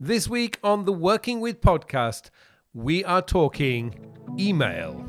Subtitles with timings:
[0.00, 2.30] This week on the Working With podcast,
[2.72, 3.94] we are talking
[4.36, 5.06] email.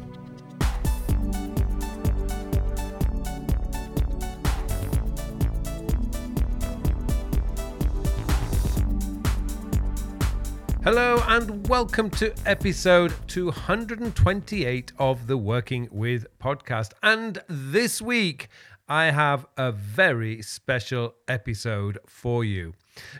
[10.83, 16.91] Hello and welcome to episode 228 of the Working With podcast.
[17.01, 18.49] And this week,
[18.87, 22.73] I have a very special episode for you.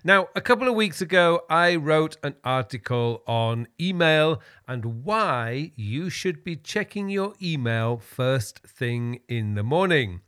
[0.03, 6.11] Now, a couple of weeks ago, I wrote an article on email and why you
[6.11, 10.21] should be checking your email first thing in the morning.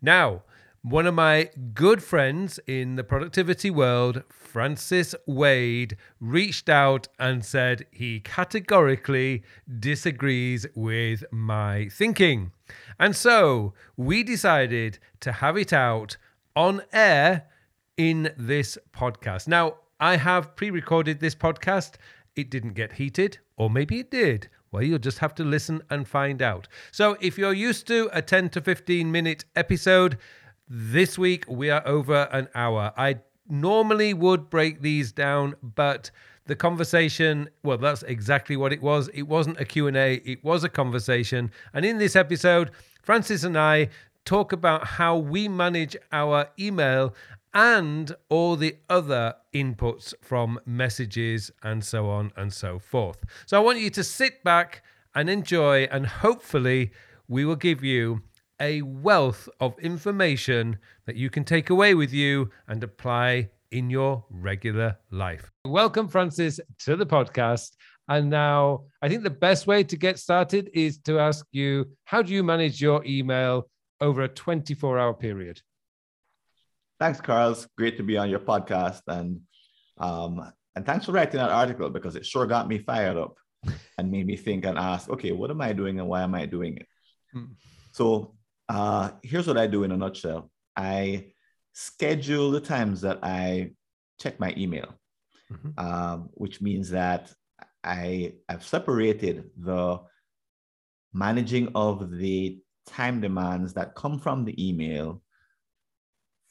[0.00, 0.42] Now,
[0.88, 7.86] one of my good friends in the productivity world, Francis Wade, reached out and said
[7.90, 9.42] he categorically
[9.80, 12.52] disagrees with my thinking.
[13.00, 16.18] And so we decided to have it out
[16.54, 17.46] on air
[17.96, 19.48] in this podcast.
[19.48, 21.94] Now, I have pre recorded this podcast.
[22.36, 24.48] It didn't get heated, or maybe it did.
[24.70, 26.68] Well, you'll just have to listen and find out.
[26.92, 30.18] So, if you're used to a 10 to 15 minute episode,
[30.68, 32.92] this week we are over an hour.
[32.96, 36.10] I normally would break these down, but
[36.46, 39.08] the conversation, well, that's exactly what it was.
[39.08, 41.50] It wasn't a Q&A, it was a conversation.
[41.72, 42.70] And in this episode,
[43.02, 43.88] Francis and I
[44.24, 47.14] talk about how we manage our email
[47.54, 53.24] and all the other inputs from messages and so on and so forth.
[53.46, 54.82] So I want you to sit back
[55.14, 56.92] and enjoy, and hopefully,
[57.28, 58.22] we will give you
[58.60, 64.24] a wealth of information that you can take away with you and apply in your
[64.30, 65.50] regular life.
[65.64, 67.72] Welcome, Francis, to the podcast.
[68.08, 72.22] And now I think the best way to get started is to ask you how
[72.22, 73.68] do you manage your email
[74.00, 75.60] over a 24 hour period?
[77.00, 77.56] Thanks, Carl.
[77.76, 79.02] Great to be on your podcast.
[79.08, 79.40] And
[79.98, 83.36] um, and thanks for writing that article because it sure got me fired up
[83.98, 86.46] and made me think and ask, okay, what am I doing and why am I
[86.46, 86.86] doing it?
[87.32, 87.52] Hmm.
[87.92, 88.35] So
[88.68, 90.50] uh, here's what I do in a nutshell.
[90.76, 91.32] I
[91.72, 93.72] schedule the times that I
[94.20, 94.94] check my email,
[95.52, 95.78] mm-hmm.
[95.78, 97.32] um, which means that
[97.84, 100.00] I have separated the
[101.12, 105.22] managing of the time demands that come from the email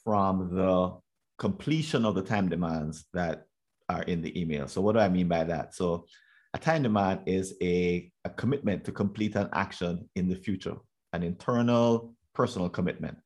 [0.04, 0.96] from the
[1.38, 3.44] completion of the time demands that
[3.88, 4.68] are in the email.
[4.68, 5.74] So what do I mean by that?
[5.74, 6.06] So
[6.54, 10.76] a time demand is a, a commitment to complete an action in the future
[11.16, 13.18] an internal personal commitment.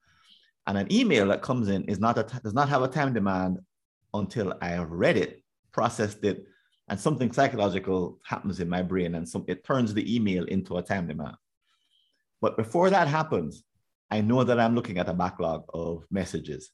[0.67, 3.59] And an email that comes in is not a, does not have a time demand
[4.15, 5.43] until I have read it,
[5.73, 6.47] processed it,
[6.89, 10.83] and something psychological happens in my brain and some, it turns the email into a
[10.83, 11.37] time demand.
[12.41, 13.62] But before that happens,
[14.11, 16.71] I know that I'm looking at a backlog of messages.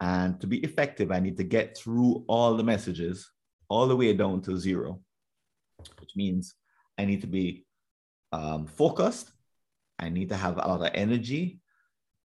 [0.00, 3.30] And to be effective, I need to get through all the messages
[3.68, 5.00] all the way down to zero,
[6.00, 6.54] which means
[6.98, 7.66] I need to be
[8.32, 9.33] um, focused
[9.98, 11.60] I need to have a lot of energy.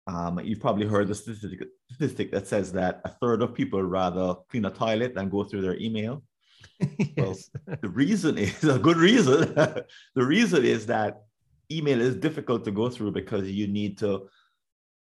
[0.07, 4.35] Um, you've probably heard the statistic, statistic that says that a third of people rather
[4.49, 6.23] clean a toilet than go through their email.
[6.79, 7.49] yes.
[7.67, 9.53] Well, the reason is a good reason.
[10.15, 11.23] the reason is that
[11.71, 14.27] email is difficult to go through because you need to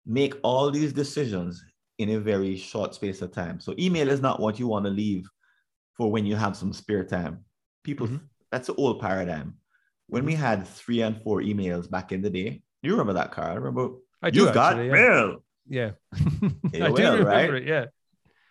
[0.05, 1.63] make all these decisions
[1.97, 3.59] in a very short space of time.
[3.59, 5.29] So email is not what you want to leave
[5.95, 7.43] for when you have some spare time.
[7.83, 8.25] People, mm-hmm.
[8.51, 9.55] that's the old paradigm
[10.13, 13.51] when we had three and four emails back in the day, you remember that, Carl?
[13.51, 14.41] I remember I do.
[14.41, 14.91] You actually, got yeah.
[14.91, 15.43] mail.
[15.67, 15.91] Yeah.
[16.13, 17.53] I do remember right?
[17.55, 17.67] it.
[17.67, 17.85] Yeah.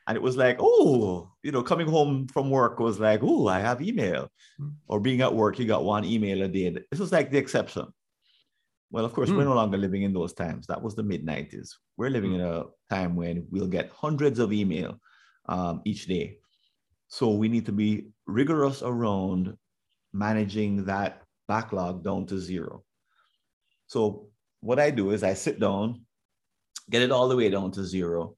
[0.08, 3.60] And it was like, oh, you know, coming home from work was like, oh, I
[3.60, 4.28] have email.
[4.60, 4.72] Mm.
[4.88, 6.74] Or being at work, you got one email a day.
[6.90, 7.86] This was like the exception.
[8.90, 9.36] Well, of course, mm.
[9.36, 10.66] we're no longer living in those times.
[10.66, 11.70] That was the mid 90s.
[11.96, 12.34] We're living mm.
[12.34, 15.00] in a time when we'll get hundreds of email
[15.48, 16.38] um, each day.
[17.06, 19.56] So we need to be rigorous around
[20.12, 22.84] managing that backlog down to zero.
[23.86, 24.28] So
[24.60, 26.06] what I do is I sit down,
[26.90, 28.36] get it all the way down to zero,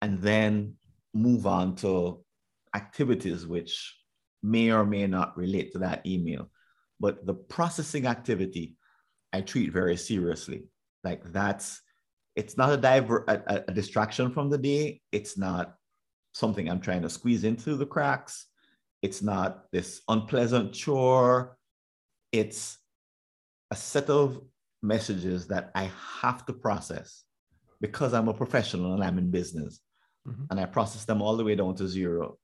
[0.00, 0.74] and then
[1.12, 2.24] move on to
[2.74, 3.96] activities which
[4.42, 6.50] may or may not relate to that email.
[7.00, 8.76] But the processing activity,
[9.32, 10.64] I treat very seriously.
[11.04, 11.80] Like that's,
[12.34, 15.00] it's not a, diver, a, a distraction from the day.
[15.12, 15.74] It's not
[16.32, 18.46] something I'm trying to squeeze into the cracks.
[19.02, 21.55] It's not this unpleasant chore
[22.38, 22.78] it's
[23.70, 24.40] a set of
[24.82, 25.90] messages that I
[26.20, 27.24] have to process
[27.80, 29.80] because I'm a professional and I'm in business.
[30.26, 30.44] Mm-hmm.
[30.50, 32.38] And I process them all the way down to zero.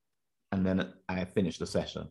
[0.53, 2.09] And then I finish the session.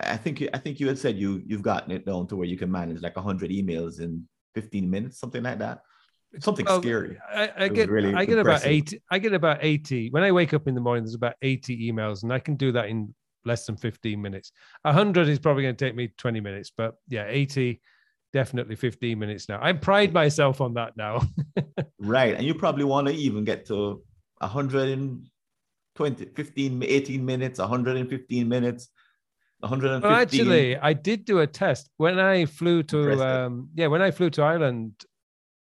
[0.00, 2.56] I think I think you had said you you've gotten it down to where you
[2.56, 5.82] can manage like 100 emails in 15 minutes, something like that.
[6.40, 7.18] Something well, scary.
[7.32, 8.66] I, I get really I get impressive.
[8.66, 9.02] about 80.
[9.10, 10.10] I get about 80.
[10.10, 12.72] When I wake up in the morning, there's about 80 emails, and I can do
[12.72, 14.52] that in less than 15 minutes.
[14.82, 17.80] 100 is probably going to take me 20 minutes, but yeah, 80
[18.34, 19.58] definitely 15 minutes now.
[19.62, 21.22] I pride myself on that now.
[22.00, 22.34] right.
[22.34, 24.02] And you probably want to even get to
[24.38, 28.88] 120, 15, 18 minutes, 115 minutes.
[29.60, 30.10] 115.
[30.10, 34.10] Well, actually, I did do a test when I flew to um, yeah when I
[34.10, 34.92] flew to Ireland.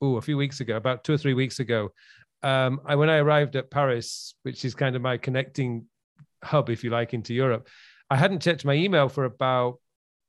[0.01, 1.91] Oh, a few weeks ago, about two or three weeks ago,
[2.43, 5.85] um, I when I arrived at Paris, which is kind of my connecting
[6.45, 7.67] hub, if you like, into Europe,
[8.09, 9.79] I hadn't checked my email for about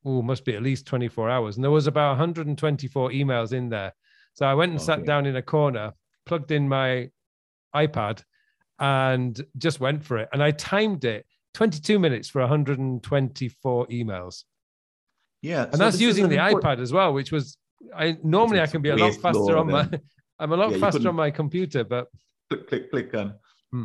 [0.07, 3.93] oh, must be at least 24 hours, and there was about 124 emails in there.
[4.35, 4.87] So I went and okay.
[4.87, 5.93] sat down in a corner,
[6.27, 7.11] plugged in my
[7.75, 8.23] iPad,
[8.79, 10.29] and just went for it.
[10.33, 14.45] And I timed it 22 minutes for 124 emails.
[15.43, 16.63] Yeah, and so that's using the important...
[16.63, 17.57] iPad as well, which was
[17.95, 19.89] I normally I can be a lot faster on my.
[20.39, 22.09] I'm a lot yeah, faster on my computer, but
[22.51, 23.35] click, click, click on.
[23.73, 23.85] Hmm.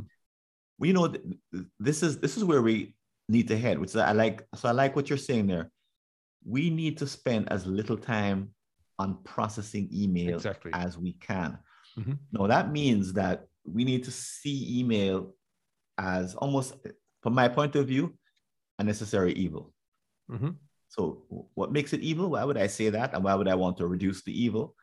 [0.82, 1.14] Well, you know,
[1.80, 2.96] this is this is where we
[3.30, 4.48] need to head, which is I like.
[4.56, 5.70] So I like what you're saying there.
[6.44, 8.50] We need to spend as little time
[8.98, 10.72] on processing email exactly.
[10.74, 11.60] as we can.
[12.00, 12.14] Mm-hmm.
[12.32, 15.36] No, that means that we need to see email
[16.00, 16.74] as almost
[17.22, 18.18] from my point of view,
[18.80, 19.76] a necessary evil.
[20.32, 20.50] Mm-hmm.
[20.88, 22.32] So, what makes it evil?
[22.32, 23.14] Why would I say that?
[23.14, 24.76] And why would I want to reduce the evil?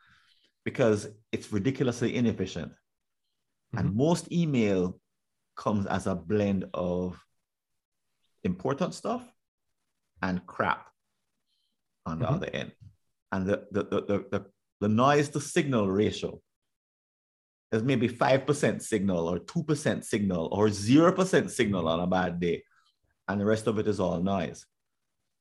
[0.63, 2.71] Because it's ridiculously inefficient.
[2.71, 3.77] Mm-hmm.
[3.79, 4.97] And most email
[5.59, 7.23] comes as a blend of
[8.43, 9.23] important stuff
[10.21, 10.87] and crap
[12.05, 12.33] on the mm-hmm.
[12.35, 12.71] other end.
[13.31, 14.45] And the, the, the, the,
[14.81, 16.41] the noise to signal ratio
[17.71, 22.63] there's maybe 5% signal or 2% signal or 0% signal on a bad day.
[23.27, 24.65] And the rest of it is all noise.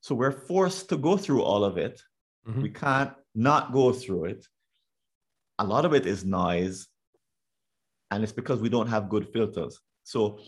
[0.02, 2.00] So we're forced to go through all of it.
[2.46, 2.62] Mm-hmm.
[2.62, 4.46] We can't not go through it.
[5.58, 6.86] A lot of it is noise.
[8.10, 9.80] And it's because we don't have good filters.
[10.08, 10.40] So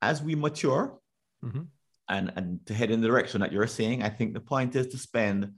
[0.00, 0.98] as we mature
[1.44, 1.64] mm-hmm.
[2.08, 4.86] and, and to head in the direction that you're saying, I think the point is
[4.88, 5.52] to spend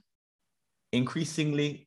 [0.92, 1.86] increasingly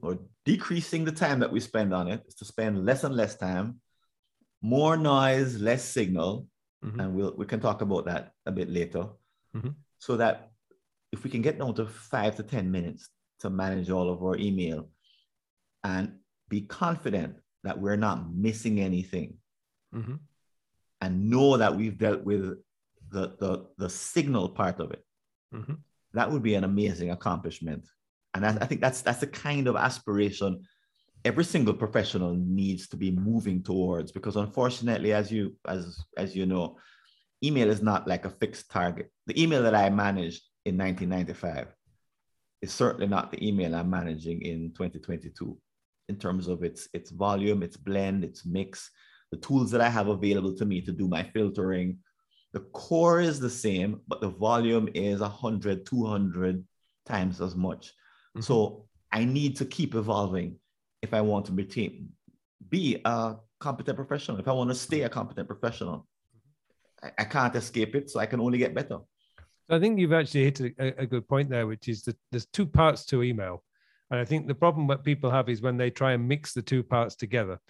[0.00, 3.36] or decreasing the time that we spend on it is to spend less and less
[3.36, 3.80] time,
[4.62, 6.46] more noise, less signal,
[6.82, 6.98] mm-hmm.
[6.98, 9.04] and we'll we can talk about that a bit later.
[9.54, 9.76] Mm-hmm.
[9.98, 10.52] So that
[11.12, 13.10] if we can get down to five to ten minutes
[13.40, 14.88] to manage all of our email,
[15.84, 16.14] and
[16.48, 19.34] be confident that we're not missing anything,
[19.94, 20.16] mm-hmm.
[21.00, 22.58] And know that we've dealt with
[23.10, 25.04] the the the signal part of it,
[25.54, 25.74] mm-hmm.
[26.14, 27.86] that would be an amazing accomplishment.
[28.34, 30.64] And I, I think that's that's the kind of aspiration
[31.24, 36.46] every single professional needs to be moving towards because unfortunately as you as as you
[36.46, 36.76] know
[37.42, 39.10] email is not like a fixed target.
[39.26, 41.74] The email that i managed in 1995
[42.62, 45.56] is certainly not the email i'm managing in 2022
[46.08, 48.90] in terms of its its volume its blend its mix
[49.30, 51.98] the tools that i have available to me to do my filtering
[52.52, 56.64] the core is the same but the volume is 100 200
[57.06, 57.92] times as much
[58.38, 58.42] Mm-hmm.
[58.42, 60.56] So I need to keep evolving
[61.02, 62.08] if I want to be,
[62.68, 66.06] be a competent professional, if I want to stay a competent professional.
[67.02, 68.98] I, I can't escape it, so I can only get better.
[69.70, 72.66] I think you've actually hit a, a good point there, which is that there's two
[72.66, 73.62] parts to email.
[74.10, 76.62] And I think the problem that people have is when they try and mix the
[76.62, 77.60] two parts together.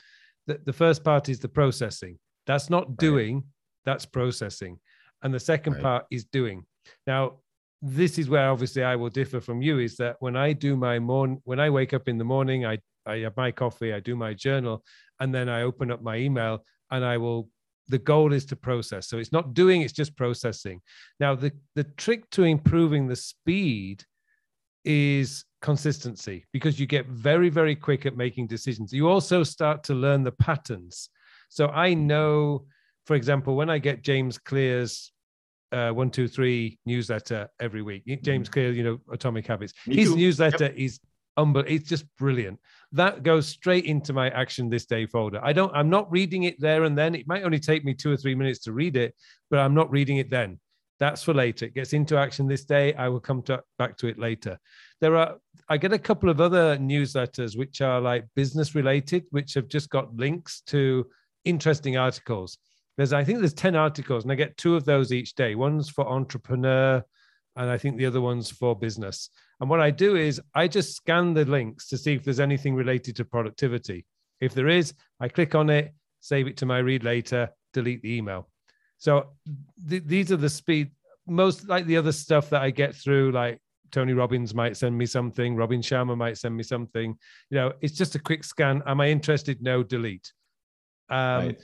[0.48, 2.18] The, the first part is the processing.
[2.46, 3.44] That's not doing, right.
[3.84, 4.80] that's processing.
[5.22, 5.82] And the second right.
[5.82, 6.64] part is doing.
[7.06, 7.40] Now,
[7.82, 10.98] this is where obviously I will differ from you is that when I do my
[10.98, 14.16] morning, when I wake up in the morning, I, I have my coffee, I do
[14.16, 14.82] my journal,
[15.20, 17.50] and then I open up my email and I will,
[17.88, 19.06] the goal is to process.
[19.08, 20.80] So it's not doing, it's just processing.
[21.20, 24.04] Now, the, the trick to improving the speed
[24.84, 28.92] is consistency because you get very, very quick at making decisions.
[28.92, 31.10] You also start to learn the patterns.
[31.48, 32.66] So I know,
[33.06, 35.12] for example, when I get James Clear's
[35.72, 38.04] uh, one two three newsletter every week.
[38.22, 38.52] James mm-hmm.
[38.52, 39.72] Clear, you know, Atomic Habits.
[39.86, 40.16] Me His too.
[40.16, 40.74] newsletter yep.
[40.76, 41.00] is
[41.36, 41.74] unbelievable.
[41.74, 42.58] It's just brilliant.
[42.92, 45.40] That goes straight into my action this day folder.
[45.42, 45.74] I don't.
[45.74, 47.14] I'm not reading it there and then.
[47.14, 49.14] It might only take me two or three minutes to read it,
[49.50, 50.58] but I'm not reading it then.
[51.00, 51.66] That's for later.
[51.66, 52.94] It gets into action this day.
[52.94, 54.58] I will come to, back to it later.
[55.00, 55.36] There are.
[55.68, 59.90] I get a couple of other newsletters which are like business related, which have just
[59.90, 61.06] got links to
[61.44, 62.58] interesting articles
[62.98, 65.54] there's I think there's 10 articles and I get two of those each day.
[65.54, 67.02] One's for entrepreneur
[67.56, 69.30] and I think the other one's for business.
[69.60, 72.74] And what I do is I just scan the links to see if there's anything
[72.74, 74.04] related to productivity.
[74.40, 78.16] If there is, I click on it, save it to my read later, delete the
[78.16, 78.48] email.
[78.98, 79.30] So
[79.88, 80.90] th- these are the speed
[81.26, 85.06] most like the other stuff that I get through like Tony Robbins might send me
[85.06, 87.16] something, Robin Sharma might send me something.
[87.50, 88.82] You know, it's just a quick scan.
[88.86, 89.62] Am I interested?
[89.62, 90.32] No, delete.
[91.10, 91.58] Um, right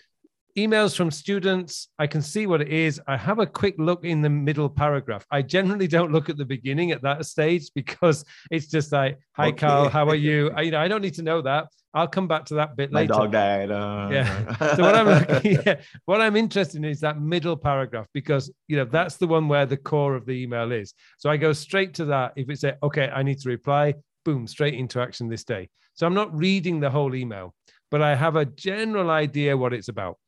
[0.57, 1.89] emails from students.
[1.99, 3.01] I can see what it is.
[3.07, 5.27] I have a quick look in the middle paragraph.
[5.31, 9.49] I generally don't look at the beginning at that stage because it's just like, "Hi,
[9.49, 9.67] Okay.
[9.67, 11.67] Carl, how are you?" I, you know, I don't need to know that.
[11.95, 13.13] I'll come back to that bit My later.
[13.15, 13.71] dog died.
[13.71, 14.57] uh, Yeah.
[14.77, 18.77] So what I'm looking, yeah, what I'm interested in is that middle paragraph because you
[18.77, 20.93] know that's the one where the core of the email is.
[21.19, 22.33] So I go straight to that.
[22.37, 23.95] If it's a okay, I need to reply.
[24.25, 25.69] Boom, straight into action this day.
[25.95, 27.55] So I'm not reading the whole email,
[27.91, 30.19] but I have a general idea what it's about.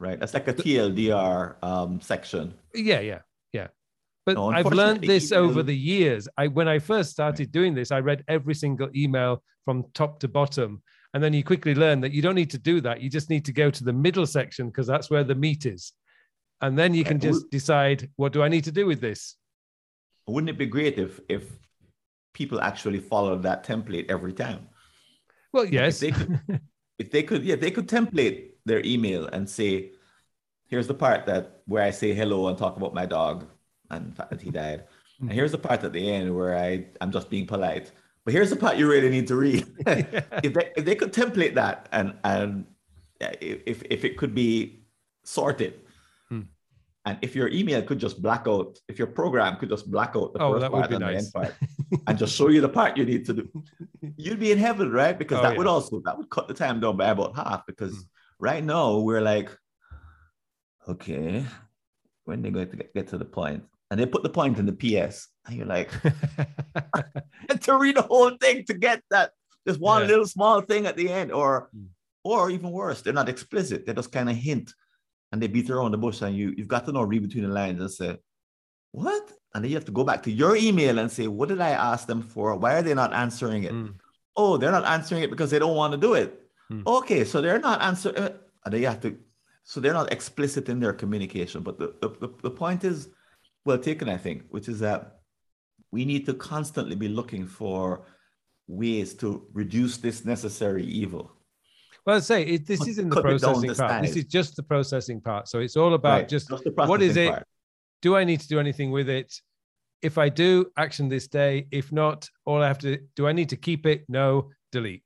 [0.00, 0.18] Right.
[0.18, 2.54] That's like a TLDR um, section.
[2.74, 3.20] Yeah, yeah,
[3.52, 3.68] yeah.
[4.24, 6.28] But No, I've learned this over the years.
[6.38, 10.28] I when I first started doing this, I read every single email from top to
[10.28, 10.82] bottom.
[11.14, 13.00] And then you quickly learn that you don't need to do that.
[13.02, 15.92] You just need to go to the middle section because that's where the meat is.
[16.60, 17.22] And then you can Right.
[17.32, 19.36] just decide what do I need to do with this?
[20.26, 21.42] Wouldn't it be great if if
[22.32, 24.68] people actually followed that template every time?
[25.52, 26.00] Well, if yes.
[26.00, 26.38] they could-
[26.98, 29.90] If they could, yeah, they could template their email and say,
[30.68, 33.46] here's the part that where I say hello and talk about my dog
[33.92, 34.84] and the fact that he died.
[35.20, 37.92] And here's the part at the end where I, I'm just being polite.
[38.24, 39.66] But here's the part you really need to read.
[39.86, 42.66] if they if they could template that and and
[43.20, 44.84] if if it could be
[45.24, 45.74] sorted,
[46.28, 46.42] Hmm.
[47.04, 50.32] and if your email could just black out, if your program could just black out
[50.32, 51.54] the Oh, first part and the end part,
[52.06, 53.48] and just show you the part you need to do,
[54.16, 55.16] you'd be in heaven, right?
[55.16, 57.66] Because Oh, that would also that would cut the time down by about half.
[57.66, 58.44] Because Hmm.
[58.50, 59.50] right now we're like,
[60.88, 61.44] okay,
[62.24, 64.64] when they going to get, get to the point, and they put the point in
[64.64, 65.90] the PS, and you're like,
[67.60, 69.32] to read the whole thing to get that
[69.68, 70.08] just one Yeah.
[70.08, 71.88] little small thing at the end, or Mm.
[72.24, 73.84] or even worse, they're not explicit.
[73.84, 74.72] They just kind of hint
[75.30, 77.50] and they beat around the bush, and you you've got to know read between the
[77.60, 78.16] lines and say,
[78.92, 79.24] what?
[79.54, 81.70] And then you have to go back to your email and say, what did I
[81.92, 82.56] ask them for?
[82.56, 83.72] Why are they not answering it?
[83.72, 83.94] Mm.
[84.36, 86.28] Oh, they're not answering it because they don't want to do it.
[86.70, 86.86] Mm.
[86.86, 88.16] Okay, so they're not answering.
[88.64, 89.10] And they have to,
[89.64, 91.62] so they're not explicit in their communication.
[91.62, 93.08] But the, the, the, the point is
[93.64, 95.20] well taken, I think, which is that
[95.90, 98.06] we need to constantly be looking for
[98.66, 101.32] ways to reduce this necessary evil.
[102.06, 104.02] Well, I say it, this is in the cut it down processing part.
[104.02, 105.48] This is just the processing part.
[105.48, 107.30] So it's all about Right, just the what is it?
[107.30, 107.46] part.
[108.00, 109.32] do I need to do anything with it?
[110.00, 111.68] If I do, action this day.
[111.70, 114.04] If not, all I have to do I need to keep it?
[114.08, 115.04] No, delete.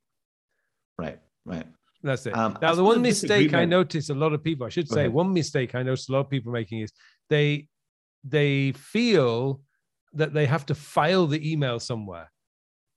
[0.97, 1.67] Right, right.
[2.01, 2.35] That's it.
[2.35, 5.07] Um, now, I the one mistake I notice a lot of people, I should say,
[5.07, 6.91] one mistake I notice a lot of people making is
[7.29, 7.67] they
[8.27, 9.61] they feel
[10.13, 12.31] that they have to file the email somewhere.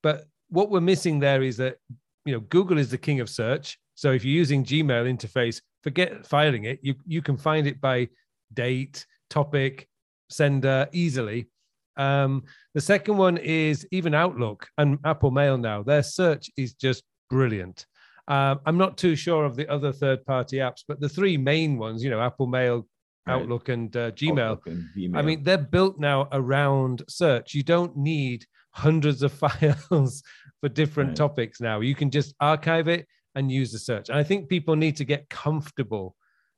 [0.02, 1.76] But what we're missing there is that
[2.24, 3.78] you know Google is the king of search.
[3.94, 6.78] So if you're using Gmail interface, forget filing it.
[6.82, 8.08] You you can find it by
[8.52, 9.88] date, topic,
[10.28, 11.48] sender easily.
[11.96, 12.44] Um,
[12.74, 15.82] the second one is even Outlook and Apple Mail now.
[15.82, 17.86] Their search is just brilliant.
[18.28, 21.76] Um, I'm not too sure of the other third party apps, but the three main
[21.78, 22.86] ones, you know, Apple Mail,
[23.30, 23.42] Right.
[23.42, 25.16] Outlook, and uh, Gmail, Outlook and Gmail.
[25.16, 27.54] I mean, they're built now around search.
[27.54, 30.22] You don't need hundreds of files
[30.60, 31.16] for different Right.
[31.16, 31.80] topics now.
[31.80, 34.08] You can just archive it and use the search.
[34.08, 36.16] And I think people need to get comfortable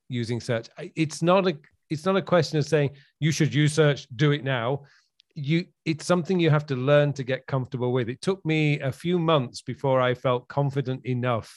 [0.09, 0.67] using search.
[0.95, 1.57] It's not a
[1.89, 4.83] it's not a question of saying you should use search, do it now.
[5.35, 8.09] You it's something you have to learn to get comfortable with.
[8.09, 11.51] It took me a few months before I felt confident enough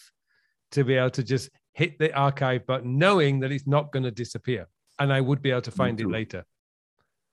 [0.72, 4.10] to be able to just hit the archive button, knowing that it's not going to
[4.10, 4.66] disappear
[4.98, 6.44] and I would be able to find it later.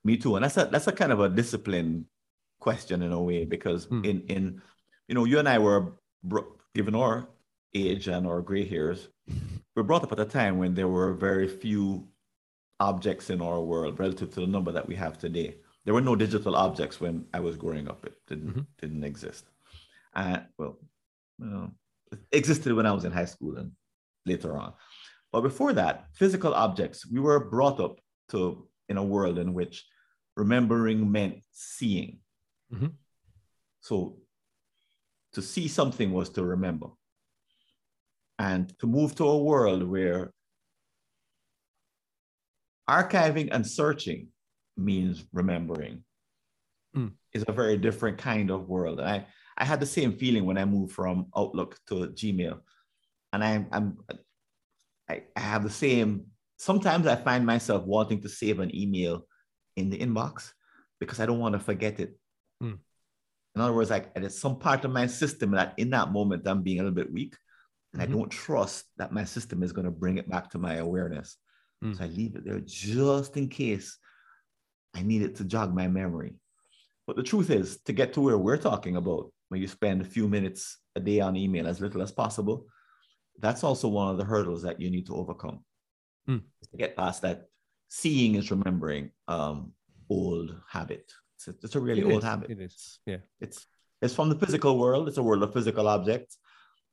[0.03, 2.05] Me too, and that's a that's a kind of a discipline
[2.59, 4.03] question in a way because Hmm.
[4.03, 4.61] in in
[5.07, 5.93] you know you and I were
[6.75, 7.29] given our
[7.73, 9.35] age and our gray hairs, we
[9.75, 12.07] were brought up at a time when there were very few
[12.79, 15.55] objects in our world relative to the number that we have today.
[15.85, 18.65] There were no digital objects when I was growing up; it didn't Mhm.
[18.81, 19.45] didn't exist.
[20.15, 20.77] And well,
[21.39, 21.71] you know,
[22.11, 23.71] it existed when I was in high school and
[24.25, 24.73] later on.
[25.33, 27.99] But before that, physical objects, we were brought up
[28.29, 29.85] to in a world in which
[30.37, 32.19] remembering meant seeing.
[32.71, 32.93] Mhm.
[33.81, 34.19] So
[35.33, 36.89] to see something was to remember.
[38.37, 40.31] And to move to a world where
[42.87, 44.29] archiving and searching
[44.77, 46.03] means remembering
[46.95, 47.13] Mm.
[47.33, 48.99] is a very different kind of world.
[48.99, 52.61] And I, I had the same feeling when I moved from Outlook to Gmail.
[53.31, 53.97] And I'm, I'm
[55.13, 56.25] I, I have the same.
[56.57, 59.27] Sometimes I find myself wanting to save an email
[59.75, 60.51] in the inbox
[60.99, 62.17] because I don't want to forget it.
[62.61, 62.75] Hmm.
[63.55, 66.63] In other words, like there's some part of my system that in that moment I'm
[66.63, 67.35] being a little bit weak,
[67.91, 68.05] and Mhm.
[68.05, 71.37] I don't trust that my system is going to bring it back to my awareness.
[71.81, 71.93] Hmm.
[71.93, 73.97] So I leave it there just in case
[74.95, 76.33] I need it to jog my memory.
[77.05, 80.05] But the truth is, to get to where we're talking about, when you spend a
[80.15, 82.67] few minutes a day on email, as little as possible,
[83.39, 85.59] that's also one of the hurdles that you need to overcome
[86.29, 86.41] Mm.
[86.71, 87.47] to get past that.
[87.89, 89.73] Seeing is remembering um,
[90.09, 91.11] old habit.
[91.35, 92.49] It's a, it's a really It old is, habit.
[92.49, 93.17] it is, yeah.
[93.41, 93.67] It's
[94.01, 95.07] it's from the physical world.
[95.07, 96.37] It's a world of physical objects,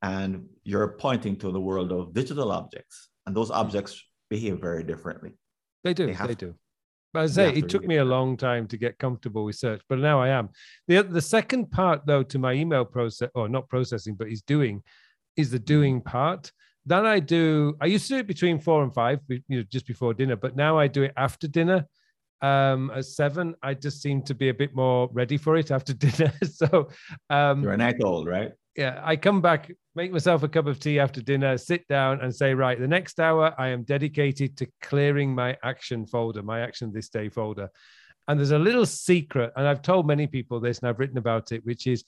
[0.03, 5.33] and you're pointing to the world of digital objects, and those objects behave very differently.
[5.85, 6.07] They do.
[6.07, 6.55] They They, do.
[7.15, 9.81] But as I say, it took me a long time to get comfortable with search,
[9.89, 10.51] but now I am.
[10.87, 14.83] The the second part, though, to my email process, or not processing, but is doing,
[15.37, 16.53] is the doing part.
[16.87, 17.77] That I do.
[17.81, 20.37] I used to do it between four and five, you know, just before dinner.
[20.37, 21.87] But now I do it after dinner.
[22.43, 25.93] Um, at seven, I just seem to be a bit more ready for it after
[26.07, 26.33] dinner.
[26.51, 26.89] so,
[27.29, 28.53] um, You're a night old, right?
[28.77, 32.35] yeah, I come back, make myself a cup of tea after dinner, sit down and
[32.35, 36.93] say, right, the next hour I am dedicated to clearing my action folder, my action
[36.93, 37.69] this day folder.
[38.29, 41.53] And there's a little secret, and I've told many people this and I've written about
[41.53, 42.05] it, which is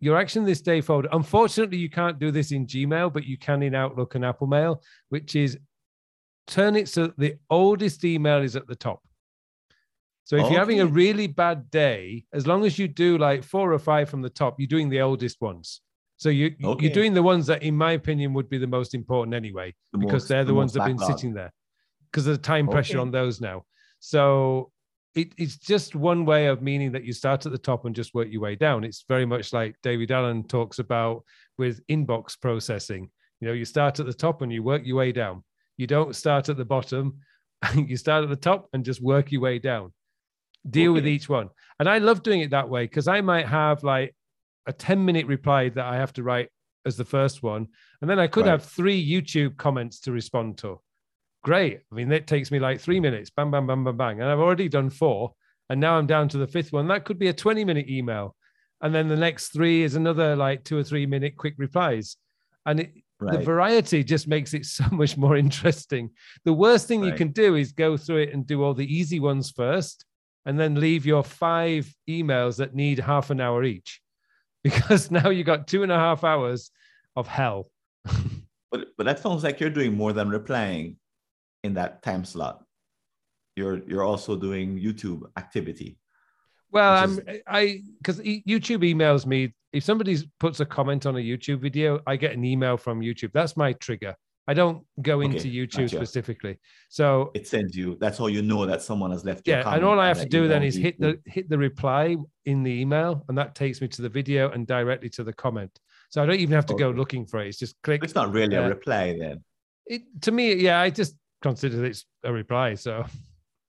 [0.00, 1.08] your action this day folder.
[1.12, 4.82] Unfortunately, you can't do this in Gmail, but you can in Outlook and Apple Mail,
[5.10, 5.58] which is
[6.46, 9.00] turn it so the oldest email is at the top.
[10.24, 13.72] So if you're having a really bad day, as long as you do like four
[13.72, 15.80] or five from the top, you're doing the oldest ones.
[16.18, 16.84] So you Okay.
[16.84, 19.98] you're doing the ones that, in my opinion, would be the most important anyway, The
[19.98, 21.52] because most- they're the, the ones that have been sitting there.
[22.10, 23.02] Because of the time pressure Okay.
[23.02, 23.64] on those now.
[23.98, 24.70] So
[25.14, 28.14] it, it's just one way of meaning that you start at the top and just
[28.14, 28.84] work your way down.
[28.84, 31.24] It's very much like David Allen talks about
[31.58, 33.10] with inbox processing.
[33.40, 35.42] You know, you start at the top and you work your way down.
[35.76, 37.18] You don't start at the bottom.
[37.74, 39.92] you start at the top and just work your way down.
[40.68, 41.48] Deal with each one.
[41.78, 44.14] And I love doing it that way because I might have like
[44.66, 46.50] a 10 minute reply that I have to write
[46.86, 47.68] as the first one.
[48.00, 48.52] And then I could Right.
[48.52, 50.80] have three YouTube comments to respond to.
[51.42, 51.80] Great.
[51.90, 54.20] I mean, that takes me like three minutes, bang, bang, bang, bang, bang.
[54.20, 55.32] And I've already done four.
[55.68, 56.88] And now I'm down to the fifth one.
[56.88, 58.34] That could be a 20 minute email.
[58.82, 62.16] And then the next three is another like two or three minute quick replies.
[62.66, 66.10] And it, the variety just makes it so much more interesting.
[66.44, 69.20] The worst thing you can do is go through it and do all the easy
[69.20, 70.04] ones first,
[70.46, 74.00] and then leave your five emails that need half an hour each,
[74.64, 76.70] because now you got two and a half hours
[77.16, 77.70] of hell.
[78.72, 80.96] But but that sounds like you're doing more than replying
[81.64, 82.64] in that time slot.
[83.56, 85.98] You're you're also doing YouTube activity.
[86.70, 91.60] Well, I'm I because YouTube emails me if somebody puts a comment on a YouTube
[91.60, 93.32] video, I get an email from YouTube.
[93.32, 94.14] That's my trigger.
[94.48, 95.96] I don't go into Okay, YouTube gotcha.
[95.96, 96.58] specifically.
[96.88, 97.96] So It sends you.
[98.00, 99.46] That's how you know that someone has left.
[99.46, 102.62] yeah, and all I have to do then is hit the hit the reply in
[102.62, 105.70] the email, and that takes me to the video and directly to the comment.
[106.08, 107.48] So I don't even have to go looking for it.
[107.48, 108.02] It's just click.
[108.02, 109.44] It's not really a reply then,
[109.86, 112.74] It to me, yeah, I just consider it's a reply.
[112.74, 113.04] So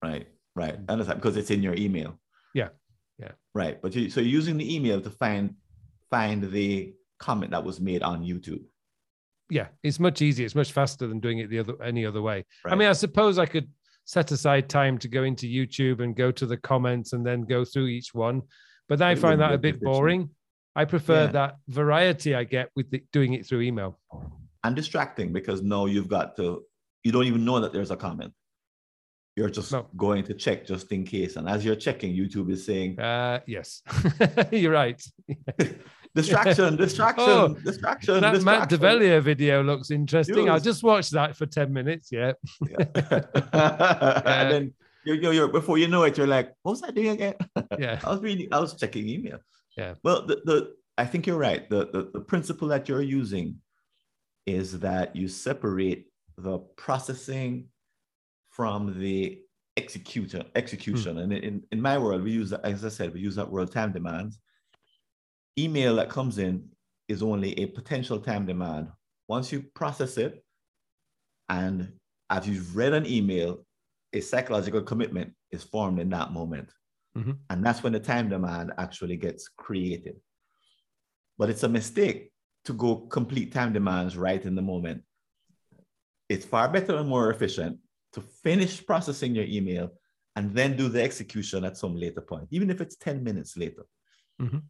[0.04, 0.28] right?
[0.56, 0.78] Right.
[0.90, 2.20] Understand because it's in your email.
[2.54, 2.70] Yeah,
[3.18, 3.32] yeah.
[3.54, 3.82] Right.
[3.82, 5.56] But you, so you're using the email to find
[6.10, 8.64] find the comment that was made on YouTube.
[9.50, 10.46] yeah, it's much easier.
[10.46, 12.46] It's much faster than doing it the other any other way.
[12.66, 13.68] I mean, I suppose I could
[14.06, 17.64] set aside time to go into YouTube and go to the comments and then go
[17.64, 18.42] through each one,
[18.90, 20.30] but I It find that a bit boring.
[20.76, 21.32] I prefer Yeah.
[21.34, 24.00] that variety I get with the, doing it through email.
[24.64, 26.64] and distracting because now you've got to
[27.04, 28.34] you don't even know that there's a comment
[29.38, 29.88] you're just No.
[29.96, 33.82] going to check just in case and as you're checking youtube is saying Uh, yes,
[34.52, 35.02] you're right.
[36.16, 39.22] distraction distraction Oh, distraction that Matt distraction.
[39.24, 40.50] Video looks interesting.
[40.50, 42.10] I'll just watch that for 10 minutes.
[42.12, 42.34] Yeah.
[42.70, 43.22] Yeah.
[44.26, 44.74] and then
[45.06, 47.36] you're, you're, you're- before you know it you're like what was i doing again
[47.80, 48.00] Yeah.
[48.04, 49.40] i was reading i was checking email
[49.78, 49.94] Yeah.
[50.04, 53.62] well the, the i think you're right the, the the principle that you're using
[54.46, 57.68] is that you separate the processing
[58.50, 59.40] from the
[59.78, 61.20] executor execution.
[61.20, 63.72] And in, in my world we use that as i said we use that word
[63.72, 64.40] time demands
[65.58, 66.68] email that comes in
[67.08, 68.88] is only a potential time demand.
[69.28, 70.44] Once you process it
[71.50, 71.92] and
[72.30, 73.66] as you've read an email
[74.14, 76.70] a psychological commitment is formed in that moment.
[77.18, 77.38] Mhm.
[77.50, 80.16] and that's when the time demand actually gets created.
[81.38, 82.32] But it's a mistake
[82.64, 85.04] to go complete time demands right in the moment
[86.32, 87.78] it's far better and more efficient
[88.14, 89.86] to finish processing your email
[90.38, 93.86] and then do the execution at some later point, even if it's 10 minutes later.
[94.40, 94.64] Mhm.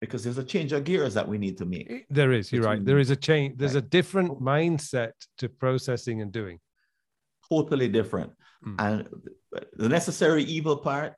[0.00, 2.06] Because there's a change of gears that we need to make.
[2.08, 2.84] There is, you're right.
[2.84, 3.58] There is a change.
[3.58, 6.58] There's a different mindset to processing and doing.
[7.48, 8.32] Totally different.
[8.64, 8.76] Mm.
[8.86, 8.98] And
[9.82, 11.14] the necessary evil part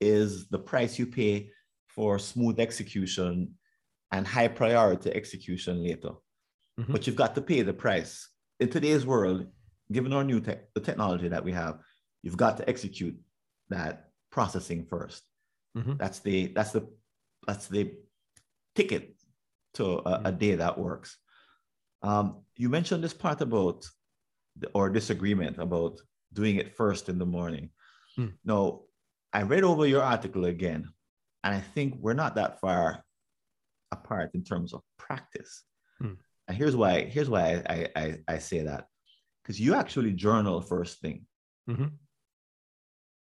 [0.00, 1.50] is the price you pay
[1.88, 3.54] for smooth execution
[4.10, 6.12] and high priority execution later.
[6.78, 6.92] Mhm.
[6.92, 8.28] But you've got to pay the price.
[8.64, 9.46] In today's world,
[9.92, 11.80] given our new tech, the technology that we have,
[12.22, 13.14] you've got to execute
[13.68, 15.20] that processing 1st
[15.76, 15.98] Mhm.
[15.98, 16.82] That's the that's the
[17.46, 17.82] that's the
[18.74, 19.16] ticket
[19.74, 21.18] to a, a day that works.
[22.00, 23.84] Um, you mentioned this part about
[24.60, 26.00] the, or disagreement about
[26.32, 27.70] doing it first in the morning.
[28.16, 28.32] Hmm.
[28.44, 28.86] No,
[29.32, 30.82] I read over your article again,
[31.42, 33.04] and I think we're not that far
[33.90, 35.64] apart in terms of practice.
[35.98, 36.14] Hmm.
[36.48, 37.02] And here's why.
[37.04, 38.86] Here's why I I, I say that
[39.42, 41.26] because you actually journal first thing.
[41.68, 41.92] Mhm.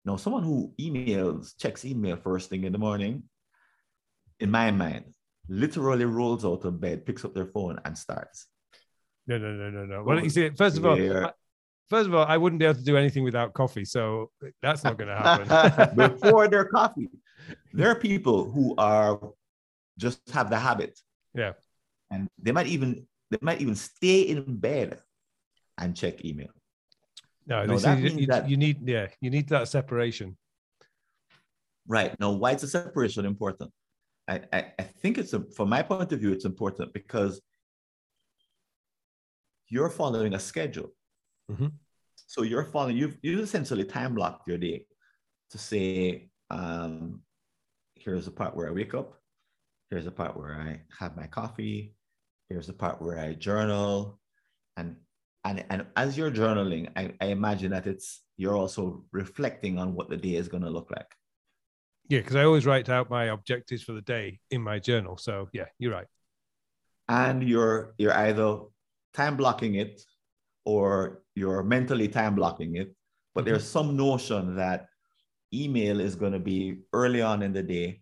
[0.06, 3.24] Now, someone who emails, checks email first thing in the morning,
[4.40, 5.14] in my mind,
[5.50, 8.48] literally rolls out of bed, picks up their phone, and starts.
[9.26, 10.04] No, no, no, no, no.
[10.04, 10.96] Well, you see, first of all.
[10.96, 11.34] I-
[11.90, 14.98] first of all, I wouldn't be able to do anything without coffee, so that's not
[14.98, 15.96] going to happen.
[15.96, 17.10] Before their coffee,
[17.74, 19.20] there are people who are
[19.98, 21.00] just have the habit,
[21.34, 21.54] yeah.
[22.12, 25.02] And they might even they might even stay in bed
[25.78, 26.50] and check email.
[27.46, 30.38] No, No, that means you, that- you need, yeah, you need that separation.
[31.88, 33.72] Right now, why is the separation important?
[34.28, 37.42] I, I, I think it's a, from my point of view, it's important because
[39.70, 40.92] you're following a schedule.
[41.52, 41.72] Mhm.
[42.16, 44.86] So you're following, you've you essentially time blocked your day
[45.52, 47.22] to say, um,
[47.96, 49.14] here's the part where I wake up,
[49.90, 51.94] here's the part where I have my coffee,
[52.50, 54.20] here's the part where I journal.
[54.78, 54.98] And
[55.44, 60.10] and, and as you're journaling, I, I imagine that it's you're also reflecting on what
[60.10, 61.08] the day is going to look like.
[62.10, 65.18] Yeah, because I always write out my objectives for the day in my journal.
[65.18, 66.08] So yeah, you're right.
[67.10, 68.60] and you're you're either
[69.14, 70.02] time blocking it
[70.66, 72.94] or you're mentally time blocking it
[73.34, 73.52] but mm-hmm.
[73.52, 74.88] there's some notion that
[75.54, 78.02] email is going to be early on in the day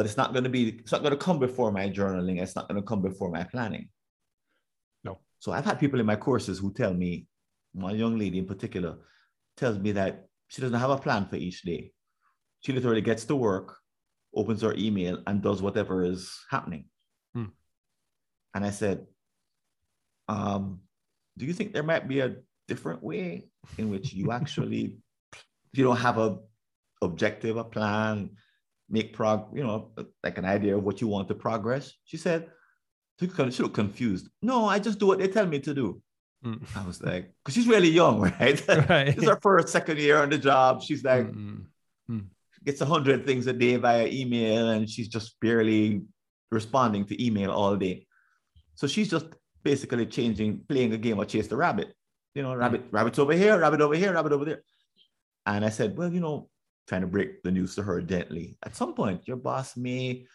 [0.00, 2.56] but it's not going to be it's not going to come before my journaling it's
[2.56, 3.86] not going to come before my planning.
[5.04, 5.18] No.
[5.40, 7.26] so i've had people in my courses who tell me
[7.74, 8.96] one young lady in particular
[9.58, 11.92] tells me that she doesn't have a plan for each day.
[12.60, 13.76] She literally gets to work
[14.34, 16.86] opens her email and does whatever is happening.
[18.54, 19.06] And I said,
[20.28, 20.80] um,
[21.36, 22.36] do you think there might be a
[22.68, 24.96] different way in which you actually,
[25.74, 26.38] you don't have a
[27.02, 28.30] objective, a plan,
[28.90, 31.92] make prog, you know, like an idea of what you want to progress?
[32.04, 32.50] She said,
[33.18, 34.28] she looked confused.
[34.42, 36.02] No, I just do what they tell me to do.
[36.44, 36.62] Mm.
[36.74, 38.62] I was like, because she's really young, right?
[38.88, 39.06] Right.
[39.06, 40.82] this is her first, second year on the job.
[40.82, 41.26] She's like,
[42.10, 42.24] Mm,
[42.64, 46.02] gets a hundred things a day via email, and she's just barely
[46.50, 48.06] responding to email all day.
[48.74, 49.26] So she's just
[49.62, 51.94] basically changing, playing a game of chase the rabbit.
[52.34, 54.62] You know, rabbit, rabbit's over here, rabbit over here, rabbit over there.
[55.46, 56.48] And I said, well, you know,
[56.86, 58.56] trying to break the news to her gently.
[58.64, 60.26] At some point, your boss may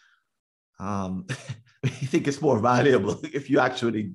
[0.78, 1.26] um,
[1.84, 4.14] think it's more valuable if you actually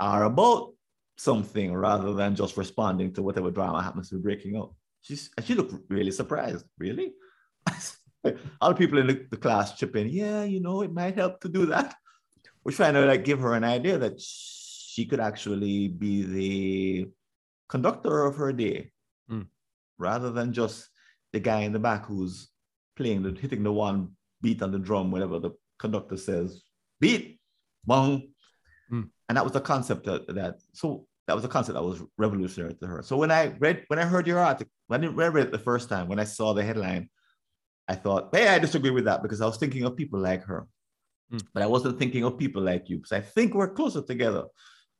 [0.00, 0.74] are about
[1.16, 4.74] something rather than just responding to whatever drama happens to be breaking out.
[5.02, 6.66] She's she looked really surprised.
[6.78, 7.12] Really?
[8.60, 11.48] Other people in the, the class chip in, yeah, you know, it might help to
[11.48, 11.94] do that.
[12.64, 17.10] We're trying to like give her an idea that she could actually be the
[17.68, 18.92] conductor of her day
[19.30, 19.46] Mm.
[19.98, 20.88] rather than just
[21.32, 22.48] the guy in the back who's
[22.96, 26.62] playing the hitting the one beat on the drum whenever the conductor says
[27.00, 27.40] beat
[27.84, 28.28] bong.
[28.92, 29.08] Mm.
[29.28, 32.74] and that was the concept that, that so that was a concept that was revolutionary
[32.74, 33.02] to her.
[33.02, 35.88] So when i read when i heard your article when i read it the first
[35.88, 37.08] time when i saw the headline
[37.88, 40.66] i thought hey i disagree with that because i was thinking of people like her.
[41.32, 41.42] Mm.
[41.54, 44.44] but i wasn't thinking of people like you because i think we're closer together.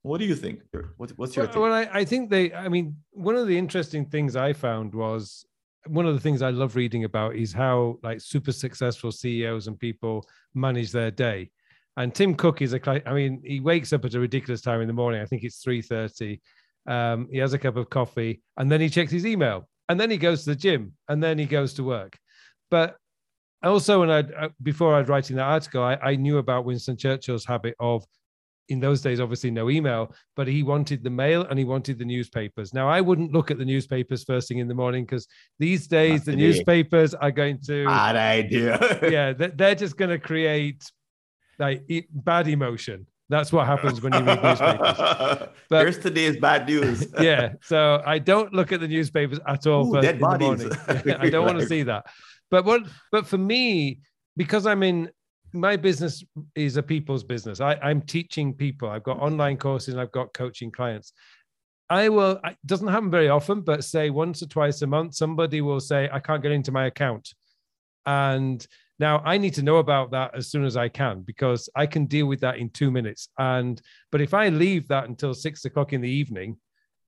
[0.02, 0.62] What do you think?
[0.96, 4.06] What, what's your Well, well, I, I think they, I mean, one of the interesting
[4.06, 5.46] things I found was
[5.86, 9.78] one of the things I love reading about is how like super successful CEOs and
[9.78, 11.50] people manage their day.
[11.96, 14.86] And Tim Cook is a, I mean, he wakes up at a ridiculous time in
[14.86, 15.20] the morning.
[15.20, 16.40] I think it's 3.30.
[16.86, 20.10] Um, he has a cup of coffee and then he checks his email and then
[20.10, 22.16] he goes to the gym and then he goes to work.
[22.70, 22.96] But
[23.62, 27.44] also, when I, before I was writing that article, I, I knew about Winston Churchill's
[27.44, 28.04] habit of
[28.68, 32.04] in those days, obviously no email, but he wanted the mail and he wanted the
[32.04, 32.72] newspapers.
[32.72, 35.26] Now, I wouldn't look at the newspapers first thing in the morning because
[35.58, 36.42] these days Not the today.
[36.42, 40.82] newspapers are going to, bad idea yeah, they- they're just going to create
[41.58, 43.06] like bad emotion.
[43.28, 44.98] That's what happens when you read newspapers.
[45.68, 49.88] But- here's today's bad news yeah, so I don't look at the newspapers at all
[49.88, 50.72] Ooh, first dead in the morning.
[51.20, 52.06] I don't want to see that.
[52.50, 52.82] But what?
[53.10, 54.00] But for me,
[54.36, 55.10] because I'm in
[55.52, 57.60] my business is a people's business.
[57.60, 58.88] I, I'm teaching people.
[58.88, 61.12] I've got online courses and I've got coaching clients.
[61.90, 62.40] I will.
[62.44, 66.08] It doesn't happen very often, but say once or twice a month, somebody will say,
[66.10, 67.34] "I can't get into my account,"
[68.06, 68.66] and
[68.98, 72.06] now I need to know about that as soon as I can because I can
[72.06, 73.28] deal with that in two minutes.
[73.38, 76.56] And but if I leave that until six o'clock in the evening,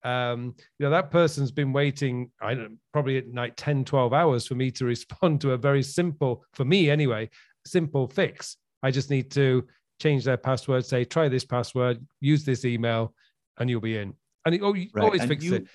[0.03, 4.13] um, you know, that person's been waiting, I don't know, probably at night 10, 12
[4.13, 7.29] hours for me to respond to a very simple, for me anyway,
[7.65, 8.57] simple fix.
[8.83, 9.65] I just need to
[9.99, 13.13] change their password, say, try this password, use this email,
[13.57, 14.13] and you'll be in.
[14.45, 14.89] And it oh, Right.
[15.03, 15.67] always And fixes you, it.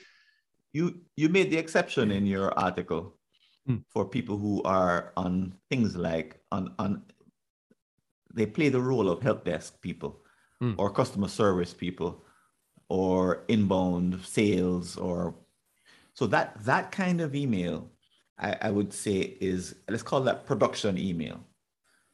[0.73, 3.17] You you made the exception in your article
[3.67, 3.79] Hmm.
[3.89, 7.03] for people who are on things like on on
[8.33, 10.23] they play the role of help desk people
[10.61, 10.75] Hmm.
[10.79, 12.25] or customer service people
[12.89, 15.35] or inbound sales or
[16.15, 17.91] so that that kind of email
[18.39, 21.41] I, I would say is let's call that production email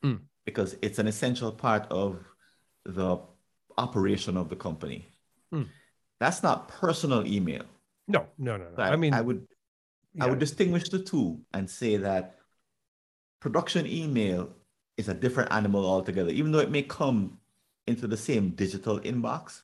[0.07, 0.23] Hmm.
[0.45, 2.23] because it's an essential part of
[2.85, 3.19] the
[3.77, 5.09] operation of the company.
[5.51, 5.65] Hmm.
[6.21, 7.65] That's not personal email.
[8.07, 8.77] No, no, no, no.
[8.77, 9.49] So I mean, I would
[10.21, 12.37] I would distinguish the two and say that
[13.41, 14.51] production email
[14.97, 17.39] is a different animal altogether, even though it may come
[17.89, 19.63] into the same digital inbox.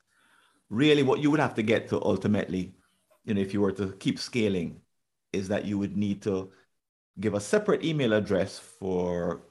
[0.71, 2.75] Really, what you would have to get to ultimately,
[3.25, 4.81] you know, if you were to keep scaling,
[5.33, 6.51] is that you would need to
[7.21, 9.43] give a separate email address for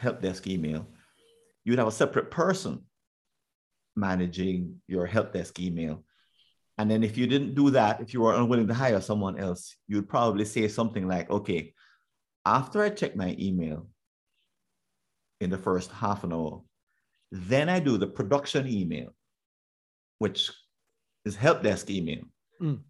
[0.00, 0.86] help desk email.
[1.64, 2.84] You would have a separate person
[3.96, 6.04] managing your help desk email.
[6.78, 9.76] And then if you didn't do that, if you were unwilling to hire someone else,
[9.88, 11.74] you'd probably say something like, okay,
[12.46, 13.88] after I check my email
[15.40, 16.62] in the first half an hour,
[17.32, 19.14] then I do the production email,
[20.18, 20.50] which
[21.24, 22.22] is help desk email.
[22.60, 22.80] Mm.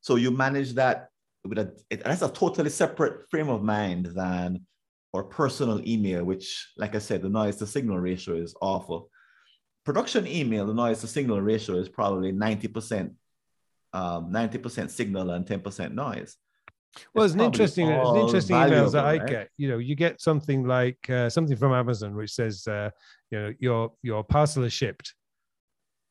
[0.00, 1.08] So you manage that
[1.44, 4.66] with a it, that's a totally separate frame of mind than
[5.12, 9.10] or personal email, which, like I said, the noise to signal ratio is awful
[9.88, 13.10] production email, the noise to signal ratio is probably 90%,
[13.94, 16.36] um, 90% signal and 10% noise.
[17.14, 19.26] well, it's an interesting, it's an interesting emails that I right?
[19.26, 19.48] get.
[19.56, 22.90] You know, you get something like uh, something from Amazon which says, uh,
[23.30, 25.14] you know, your your parcel is shipped.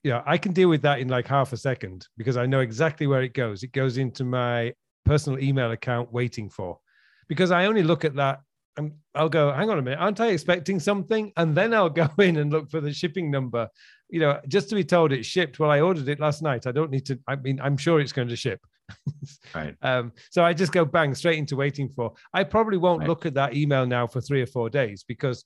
[0.01, 3.05] Yeah, I can deal with that in like half a second because I know exactly
[3.05, 3.62] where it goes.
[3.62, 4.73] It goes into my
[5.05, 6.79] personal email account waiting for,
[7.27, 8.39] because I only look at that.
[8.78, 11.34] And I'll go, hang on a minute, aren't I expecting something?
[11.36, 13.68] And then I'll go in and look for the shipping number.
[14.10, 15.60] You know, just to be told it's shipped.
[15.60, 16.66] Well, I ordered it last night.
[16.68, 17.20] I don't need to.
[17.28, 18.62] I mean, I'm sure it's going to ship.
[19.54, 19.76] Right.
[19.82, 22.13] Um, so I just go bang straight into waiting for.
[22.34, 23.10] I probably won't Right.
[23.10, 25.44] look at that email now for three or four days because,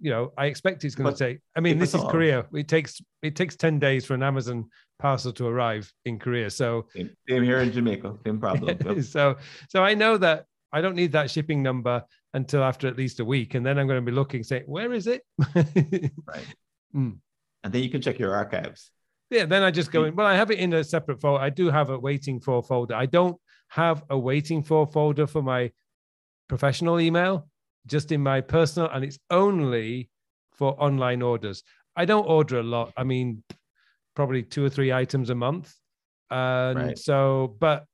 [0.00, 1.38] you know, I expect it's going to take.
[1.56, 2.10] I mean, this is all.
[2.10, 2.44] Korea.
[2.52, 6.50] It takes it takes ten days for an Amazon parcel to arrive in Korea.
[6.50, 9.02] So Same, here in Jamaica, same problem.
[9.02, 9.36] So
[9.70, 12.02] so I know that I don't need that shipping number
[12.34, 14.92] until after at least a week, and then I'm going to be looking, saying, "Where
[14.92, 15.22] is it?"
[15.54, 16.46] right.
[16.94, 17.18] Mm.
[17.64, 18.90] And then you can check your archives.
[19.30, 20.16] Yeah, then I just go in.
[20.16, 21.42] Well, I have it in a separate folder.
[21.42, 22.94] I do have a waiting for folder.
[22.94, 23.36] I don't
[23.68, 25.70] have a waiting for folder for my
[26.48, 27.48] professional email,
[27.86, 30.08] just in my personal, and it's only
[30.52, 31.62] for online orders.
[31.94, 32.92] I don't order a lot.
[32.96, 33.42] I mean,
[34.14, 35.74] probably two or three items a month.
[36.30, 36.98] And Right.
[36.98, 37.84] so, but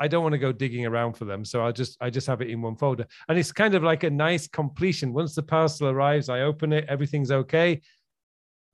[0.00, 1.44] I don't want to go digging around for them.
[1.44, 3.06] So I just I just have it in one folder.
[3.28, 5.12] And it's kind of like a nice completion.
[5.12, 7.82] Once the parcel arrives, I open it, everything's okay.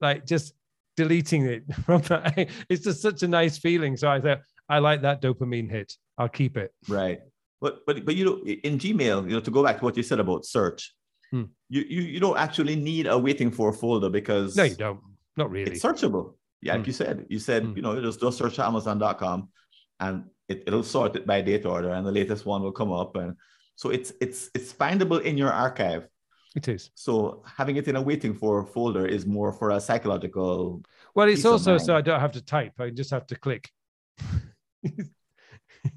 [0.00, 0.54] Like just
[0.96, 2.48] deleting it from that.
[2.68, 3.96] It's just such a nice feeling.
[3.96, 5.92] So I thought I like that dopamine hit.
[6.16, 6.72] I'll keep it.
[6.88, 7.18] Right.
[7.60, 10.02] But but but you know, in Gmail, you know, to go back to what you
[10.02, 10.94] said about search,
[11.32, 11.44] Hmm.
[11.68, 15.00] you, you you don't actually need a waiting for a folder because No, you don't.
[15.36, 15.72] Not really.
[15.72, 16.34] it's searchable.
[16.62, 16.86] Yeah, like Hmm.
[16.86, 17.72] you said, you said, Hmm.
[17.76, 19.48] you know, just, just search Amazon.com
[19.98, 23.16] and it, it'll sort it by date order and the latest one will come up.
[23.16, 23.36] And
[23.74, 26.08] so it's it's it's findable in your archive.
[26.54, 26.90] It is.
[26.94, 30.82] So having it in a waiting for folder is more for a psychological.
[31.14, 31.94] Well, it's also so.
[31.96, 32.72] I don't have to type.
[32.80, 33.70] I just have to click.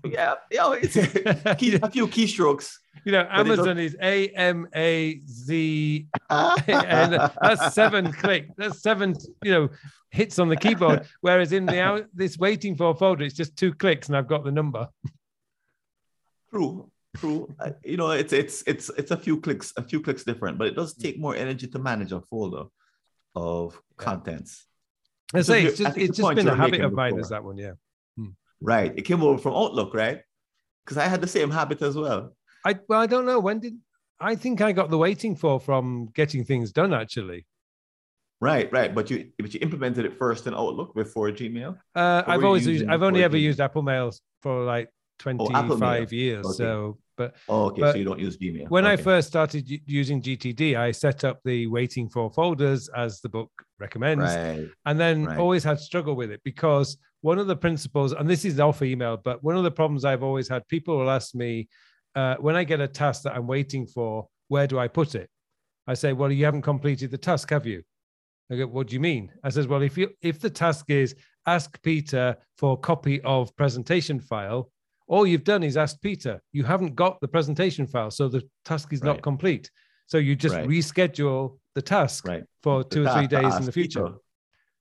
[0.06, 0.94] Yeah, yeah, it's
[1.60, 2.74] key, a few keystrokes.
[3.06, 8.50] You know, But it don't- Amazon is A M A Z, and that's seven click.
[8.58, 9.70] That's seven, you know,
[10.12, 11.06] hits on the keyboard.
[11.22, 14.44] Whereas in the out this waiting for folder, it's just two clicks and I've got
[14.44, 14.88] the number.
[16.50, 17.48] True, true.
[17.60, 20.68] Uh, you know, it's it's it's it's a few clicks, a few clicks different, but
[20.68, 22.64] it does take more energy to manage a folder
[23.36, 24.04] of Yeah.
[24.04, 24.66] contents.
[25.34, 27.12] I say you- it's just it's just been a habit of mine.
[27.12, 27.22] before.
[27.22, 27.58] Is that one?
[27.58, 27.74] Yeah.
[28.62, 28.94] Right.
[28.96, 30.22] It came over from Outlook, right?
[30.86, 32.36] Because I had the same habit as well.
[32.66, 33.78] I well, I don't know when did
[34.20, 37.46] I think I got the waiting for from getting things done actually.
[38.42, 38.94] Right, right.
[38.94, 41.78] But you but you implemented it first in Outlook before Gmail.
[41.96, 43.42] Uh, I've always used, I've only ever Gmail?
[43.42, 44.90] used Apple Mail for like
[45.26, 46.46] Oh, 25 years.
[46.46, 46.56] Okay.
[46.56, 47.82] So, but Oh, okay.
[47.82, 48.70] But so you don't use Gmail.
[48.70, 53.28] when I first started using GTD, I set up the waiting for folders as the
[53.28, 54.70] book recommends, Right.
[54.86, 55.38] and then right.
[55.38, 59.18] always had struggle with it because one of the principles, and this is off email,
[59.18, 61.68] but one of the problems I've always had, people will ask me
[62.16, 65.30] uh, when I get a task that I'm waiting for, where do I put it?
[65.88, 67.84] I say, well, you haven't completed the task, have you?
[68.52, 69.32] I go, what do you mean?
[69.44, 73.56] I says, well, if you if the task is ask Peter for a copy of
[73.56, 74.72] presentation file,
[75.08, 76.42] all you've done is ask Peter.
[76.52, 79.70] You haven't got the presentation file, so the task is not complete.
[80.08, 80.68] So you just Right.
[80.68, 82.44] reschedule the task Right.
[82.64, 84.04] for two The or three days in the future.
[84.04, 84.24] people.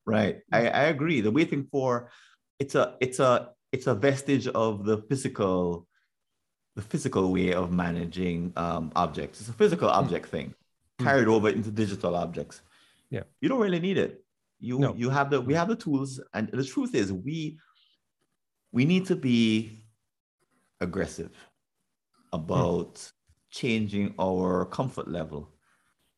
[0.07, 0.41] Right.
[0.51, 1.21] I, I agree.
[1.21, 2.11] The waiting for
[2.59, 5.87] it's a it's a it's a vestige of the physical
[6.77, 9.41] the physical way of managing um, objects.
[9.41, 10.55] It's a physical object thing
[11.01, 11.05] Mm.
[11.05, 12.61] carried over into digital objects.
[13.11, 13.23] Yeah.
[13.41, 14.25] You don't really need it.
[14.59, 14.95] You No.
[14.97, 17.59] you have the we have the tools and the truth is we
[18.73, 19.79] we need to be
[20.81, 21.31] aggressive
[22.33, 23.13] about
[23.51, 25.51] changing our comfort level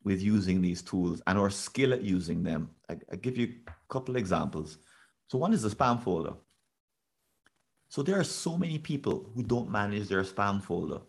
[0.03, 2.71] with using these tools and our skill at using them.
[2.89, 4.79] I, I give you a couple examples.
[5.31, 6.33] So one is the spam folder.
[7.87, 10.99] So there are so many people who don't manage their spam folder.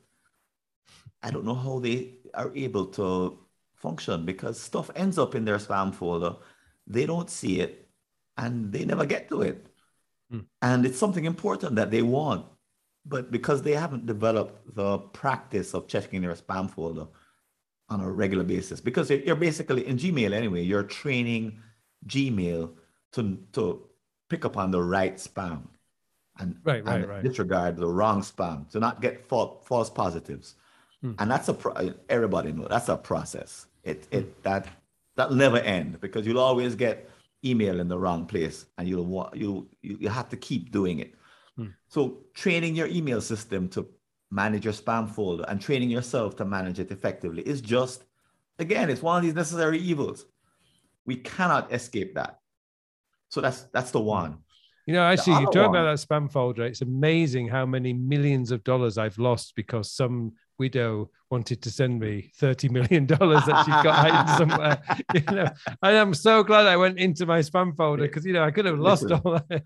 [1.25, 3.37] I don't know how they are able to
[3.75, 6.37] function because stuff ends up in their spam folder.
[6.87, 7.89] They don't see it
[8.37, 9.67] and they never get to it.
[10.31, 10.43] Hmm.
[10.71, 12.47] And it's something important that they want.
[13.05, 17.09] But because they haven't developed the practice of checking their spam folder
[17.89, 21.59] on a regular basis, because you're you're basically in Gmail anyway, you're training
[22.07, 22.77] Gmail
[23.15, 23.89] to, to
[24.33, 25.61] pick up on the right spam
[26.38, 27.23] and, Right, right, and right.
[27.23, 30.55] disregard the wrong spam to not get false, false positives.
[31.03, 31.12] Hmm.
[31.18, 33.66] And that's a pro- everybody knows that's a process.
[33.85, 34.68] It it that
[35.16, 37.11] that'll never end because you'll always get
[37.45, 41.14] email in the wrong place and you'll want you you have to keep doing it.
[41.57, 41.66] Hmm.
[41.88, 42.01] So
[42.35, 43.87] training your email system to
[44.31, 48.05] manage your spam folder and training yourself to manage it effectively is just
[48.59, 50.25] again it's one of these necessary evils.
[51.05, 52.38] We cannot escape that.
[53.33, 54.07] So that's that's the hmm.
[54.07, 54.38] one.
[54.87, 56.64] You know, actually, you talk about that spam folder.
[56.64, 62.01] It's amazing how many millions of dollars I've lost because some widow wanted to send
[62.01, 64.83] me thirty million dollars that she got hiding somewhere.
[65.14, 65.49] You know,
[65.83, 68.64] and I'm so glad I went into my spam folder because you know I could
[68.64, 69.21] have lost Listen.
[69.25, 69.62] all that.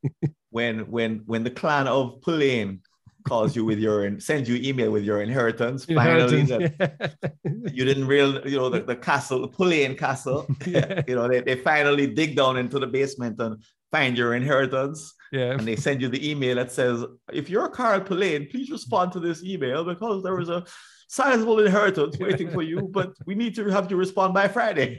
[0.50, 2.80] when when when the clan of Pullein
[3.26, 7.30] calls you with your sends you email with your inheritance, finally that yeah.
[7.72, 11.02] you didn't real you know the, the castle, the castle, Yeah.
[11.08, 15.52] you know, they, they finally dig down into the basement and find your inheritance yeah.
[15.52, 19.20] and they send you the email that says, if you're Carl Pullein, please respond to
[19.20, 20.64] this email because there is a
[21.08, 24.96] sizable inheritance waiting for you, but we need to have you respond by Friday.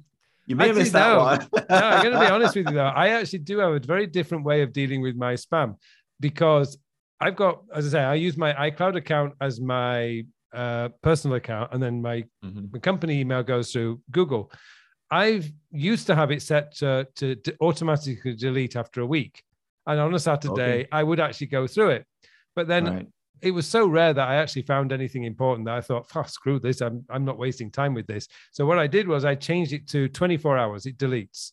[0.46, 1.18] you may have Actually, missed that no.
[1.18, 1.48] one.
[1.70, 2.84] no, I'm going to be honest with you though.
[2.84, 5.76] I actually do have a very different way of dealing with my spam
[6.20, 6.78] because
[7.24, 11.72] I've got, as I say, I use my iCloud account as my uh, personal account,
[11.72, 12.70] and then my, Mhm.
[12.72, 14.52] my company email goes through Google.
[15.10, 19.42] I've used to have it set to, to, to automatically delete after a week,
[19.86, 20.88] and on a Saturday Okay.
[20.92, 22.06] I would actually go through it.
[22.54, 23.06] But then Right.
[23.40, 26.58] it was so rare that I actually found anything important that I thought, oh, screw
[26.60, 26.82] this.
[26.82, 28.28] I'm, I'm not wasting time with this.
[28.52, 30.84] So what I did was I changed it to 24 hours.
[30.86, 31.52] It deletes.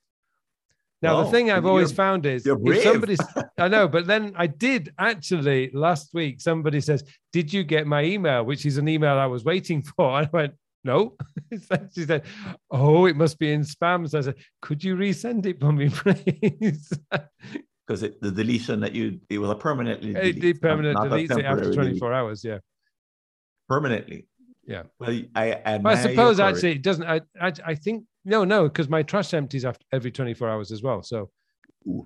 [1.01, 3.19] Now, the oh, thing I've You're- always found is if somebody's,
[3.57, 8.03] I know, but then I did actually last week, somebody says, Did you get my
[8.03, 8.43] email?
[8.45, 10.19] Which is an email I was waiting for.
[10.19, 11.15] And I went, No.
[11.95, 12.23] she said,
[12.69, 14.07] Oh, it must be in spam.
[14.07, 16.91] So I said, Could you resend it for me, please?
[17.87, 21.45] because the deletion that you it was a permanently it delete, did permanent deletes it
[21.45, 22.13] after 24 delete.
[22.13, 22.43] hours.
[22.43, 22.59] Yeah.
[23.67, 24.27] permanently.
[24.67, 24.83] Yeah.
[24.99, 27.05] Well, I, I I suppose actually it doesn't.
[27.05, 30.83] I, I, I think no, no, because my trash empties after every 24 hours as
[30.83, 31.01] well.
[31.01, 31.29] So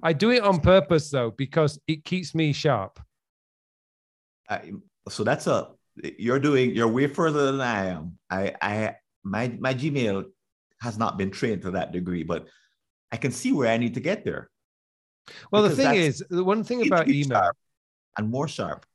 [0.01, 2.99] I do it on purpose though, because it keeps me sharp.
[4.49, 4.71] I,
[5.09, 5.69] so that's a
[6.17, 8.17] you're doing you're way further than I am.
[8.29, 10.25] I I my my Gmail
[10.81, 12.47] has not been trained to that degree, but
[13.11, 14.49] I can see where I need to get there.
[15.51, 17.51] Well, the thing is, the one thing about email,
[18.17, 18.85] and more sharp.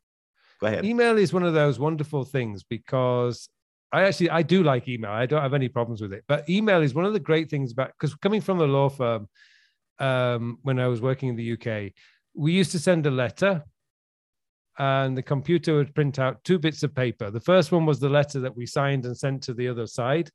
[0.61, 0.85] Go ahead.
[0.85, 3.49] email is one of those wonderful things because
[3.93, 5.11] I actually I do like email.
[5.11, 6.25] I don't have any problems with it.
[6.29, 9.29] But email is one of the great things about because coming from the law firm,
[9.99, 11.93] um, when I was working in the UK,
[12.35, 13.65] we used to send a letter,
[14.79, 17.31] and the computer would print out two bits of paper.
[17.31, 20.31] The first one was the letter that we signed and sent to the other side.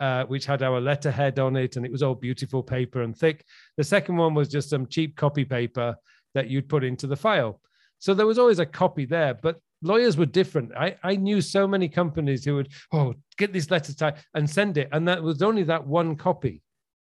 [0.00, 3.44] Uh, which had our letterhead on it, and it was all beautiful paper and thick.
[3.76, 5.96] The second one was just some cheap copy paper
[6.34, 7.60] that you'd put into the file.
[7.98, 10.72] So there was always a copy there, but lawyers were different.
[10.76, 14.76] I, I knew so many companies who would, oh, get this letter type and send
[14.78, 14.88] it.
[14.92, 16.62] And that was only that one copy.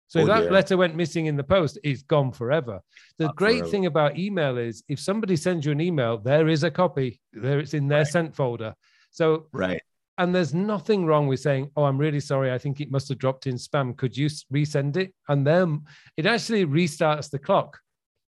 [0.08, 2.82] So Oh, that letter went missing in the post, it's gone forever.
[3.18, 3.72] The Not great forever.
[3.72, 7.22] thing about email is if somebody sends you an email, there is a copy.
[7.32, 8.08] There it's in their Right.
[8.08, 8.74] sent folder.
[9.12, 9.82] So Right.
[10.18, 12.52] and there's nothing wrong with saying, "Oh, I'm really sorry.
[12.52, 13.96] I think it must have dropped in spam.
[13.96, 15.86] Could you resend it?" And then
[16.18, 17.80] it actually restarts the clock.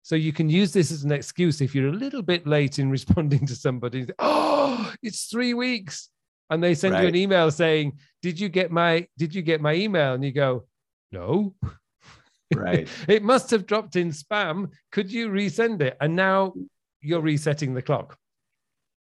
[0.07, 2.91] So you can use this as an excuse if you're a little bit late in
[2.97, 4.07] responding to somebody.
[4.21, 6.11] Oh, it's three weeks,
[6.49, 9.75] and they send you an email saying, "Did you get my Did you get my
[9.75, 10.67] email?" And you go,
[11.11, 11.57] "No."
[12.55, 12.87] Right.
[13.09, 14.71] it must have dropped in spam.
[14.93, 15.97] Could you resend it?
[16.01, 16.55] And now
[17.01, 18.17] you're resetting the clock.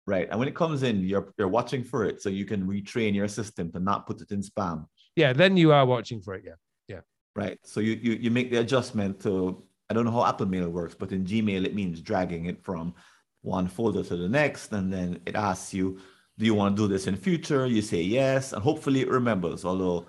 [0.07, 0.27] Right.
[0.27, 3.27] And when it comes in, you're you're watching for it so you can retrain your
[3.27, 4.87] system to not put it in spam.
[5.15, 6.41] Yeah, then you are watching for it.
[6.43, 6.57] Yeah.
[6.87, 7.01] Yeah.
[7.35, 7.59] Right.
[7.63, 10.95] So you you you make the adjustment to I don't know how Apple Mail works,
[10.95, 12.93] but in Gmail it means dragging it from
[13.41, 15.99] one folder to the next, and then it asks you,
[16.37, 17.65] do you want to do this in future?
[17.67, 19.63] You say yes, and hopefully it remembers.
[19.63, 20.05] Although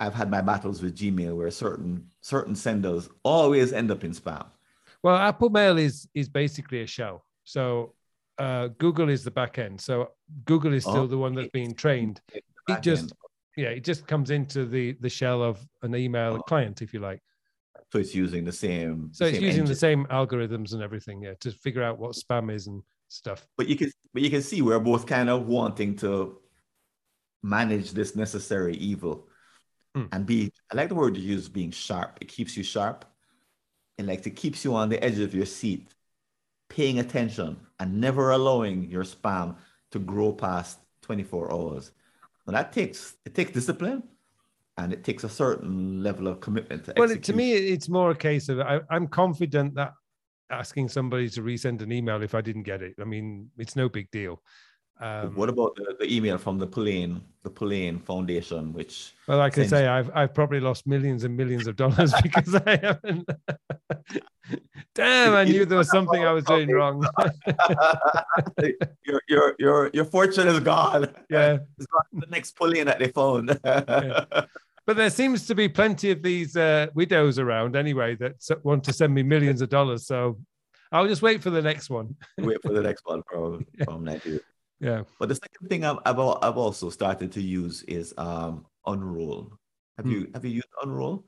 [0.00, 4.46] I've had my battles with Gmail where certain certain senders always end up in spam.
[5.02, 7.24] Well, Apple Mail is is basically a shell.
[7.44, 7.94] So
[8.38, 9.80] uh, Google is the back end.
[9.80, 10.12] So
[10.44, 12.20] Google is still Oh, the one that's being trained.
[12.32, 12.42] It
[12.82, 13.12] just end.
[13.56, 16.42] yeah, it just comes into the the shell of an email Oh.
[16.42, 17.20] client, if you like.
[17.90, 19.10] So it's using the same.
[19.12, 22.52] So it's same using the same algorithms and everything, yeah, to figure out what spam
[22.52, 23.46] is and stuff.
[23.56, 26.38] But you can but you can see we're both kind of wanting to
[27.42, 29.28] manage this necessary evil
[29.94, 30.04] Hmm.
[30.12, 32.18] and be I like the word you use being sharp.
[32.20, 33.04] It keeps you sharp.
[33.96, 35.88] And like it keeps you on the edge of your seat,
[36.68, 39.56] paying attention and never allowing your spam
[39.90, 41.90] to grow past 24 hours.
[42.46, 44.02] Now that takes it takes discipline
[44.78, 47.08] and it takes a certain level of commitment to execute.
[47.08, 49.92] Well, it, to me, it's more a case of I, I'm confident that
[50.50, 52.94] asking somebody to resend an email if I didn't get it.
[53.00, 54.40] I mean, it's no big deal.
[55.00, 59.48] Um, what about the, the email from the Pullein, the Pullein Foundation, which well, I
[59.48, 63.28] can say I've I've probably lost millions and millions of dollars because I haven't.
[64.96, 67.06] Damn, I knew there was something I was doing wrong.
[69.04, 71.14] your your your your fortune is gone.
[71.30, 73.50] yeah, It's gone the next Pullein that they found.
[74.88, 78.90] But there seems to be plenty of these uh, widows around anyway that want to
[78.94, 80.06] send me millions of dollars.
[80.06, 80.38] So
[80.90, 82.16] I'll just wait for the next one.
[82.38, 84.40] Wait for the next one from from Nigeria.
[84.80, 85.02] Yeah.
[85.20, 89.52] But the second thing I've, I've I've also started to use is um Unroll.
[89.98, 90.12] Have Hmm.
[90.12, 91.26] you have you used Unroll?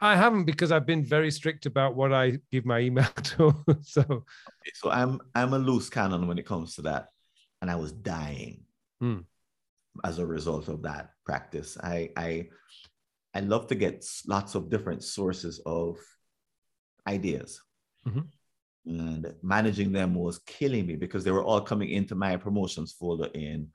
[0.00, 3.52] I haven't because I've been very strict about what I give my email to.
[3.82, 7.08] so Okay, So I'm I'm a loose cannon when it comes to that,
[7.60, 8.64] and I was dying
[9.02, 9.27] Hmm.
[10.04, 11.76] As a result of that practice.
[11.82, 12.48] I I
[13.34, 15.98] I love to get lots of different sources of
[17.06, 17.60] ideas,
[18.06, 18.28] Mhm.
[18.86, 23.30] and managing them was killing me because they were all coming into my promotions folder
[23.34, 23.70] in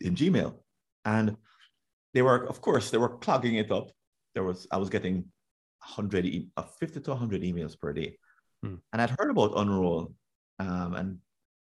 [0.00, 0.58] in Gmail,
[1.04, 1.36] and
[2.14, 3.90] they were of course they were clogging it up.
[4.34, 5.30] There was I was getting
[5.82, 8.18] 100 e- uh, 50 to 100 emails per day.
[8.62, 8.76] Hmm.
[8.92, 10.14] And I'd heard about Unroll
[10.58, 11.18] um, and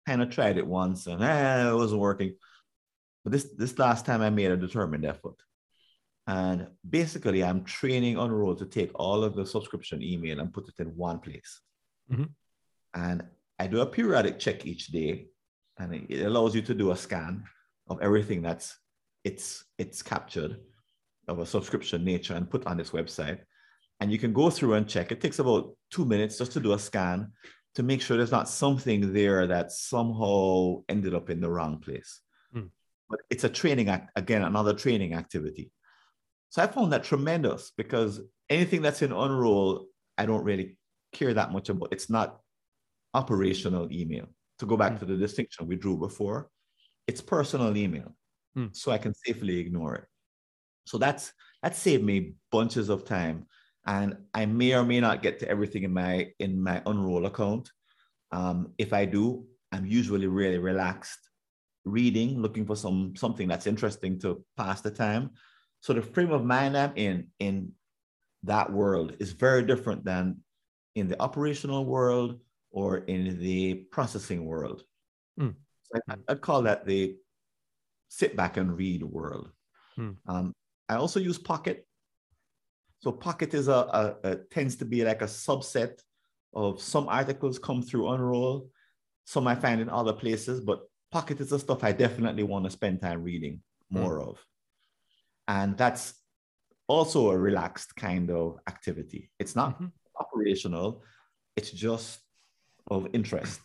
[0.08, 2.36] kind of tried it once and eh, it wasn't working.
[3.24, 5.36] But this this last time I made a determined effort.
[6.28, 10.68] And basically, I'm training on Unroll to take all of the subscription email and put
[10.68, 11.62] it in one place.
[12.12, 12.30] Mhm.
[12.94, 13.24] And
[13.58, 15.28] I do a periodic check each day,
[15.78, 17.44] and it allows you to do a scan
[17.88, 18.78] of everything that's
[19.24, 20.60] it's it's captured
[21.28, 23.40] of a subscription nature and put on this website.
[24.00, 25.12] And you can go through and check.
[25.12, 27.34] It takes about two minutes just to do a scan
[27.76, 32.22] to make sure there's not something there that somehow ended up in the wrong place.
[32.54, 32.68] Hmm.
[33.10, 35.72] But it's a training act again, another training activity.
[36.50, 39.88] So I found that tremendous because anything that's in Unroll,
[40.18, 40.78] I don't really
[41.14, 41.90] care that much about.
[41.92, 42.40] It's not
[43.14, 44.28] operational email.
[44.60, 45.00] To go back Hmm.
[45.00, 46.50] to the distinction we drew before,
[47.08, 48.16] it's personal email.
[48.56, 48.68] Hmm.
[48.74, 50.06] So I can safely ignore it.
[50.86, 51.34] So that's
[51.64, 53.48] that saved me bunches of time.
[53.86, 57.72] And I may or may not get to everything in my in my Unroll account.
[58.32, 61.29] Um, if I do, I'm usually really relaxed,
[61.92, 65.32] reading, looking for some something that's interesting to pass the time.
[65.82, 67.72] So the frame of mind I'm in in
[68.44, 70.38] that world is very different than
[70.96, 72.40] in the operational world
[72.72, 74.84] or in the processing world.
[75.38, 75.50] Hmm.
[75.84, 77.16] So I, I'd call that the
[78.10, 79.52] sit back and read world.
[79.96, 80.12] Hmm.
[80.28, 80.54] Um,
[80.88, 81.86] I also use Pocket.
[83.00, 86.00] So Pocket is a, a, a tends to be like a subset
[86.54, 88.70] of some articles come through Unroll,
[89.26, 92.72] some I find in other places, but Pocket is the stuff I definitely want to
[92.72, 94.38] spend time reading more of.
[95.48, 96.14] And that's
[96.88, 99.32] also a relaxed kind of activity.
[99.40, 99.92] It's not Mhm.
[100.20, 101.04] operational,
[101.56, 102.22] it's just
[102.92, 103.62] of interest.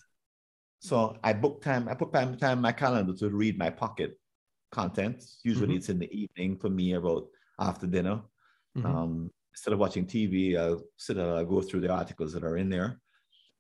[0.79, 4.19] So I book time, I put time, time in my calendar to read my pocket
[4.71, 5.23] content.
[5.43, 5.77] Usually Mhm.
[5.77, 7.29] it's in the evening for me about
[7.59, 8.23] after dinner.
[8.77, 8.85] Mhm.
[8.85, 12.57] Um, instead of watching TV, I'll sit and I'll go through the articles that are
[12.57, 13.01] in there.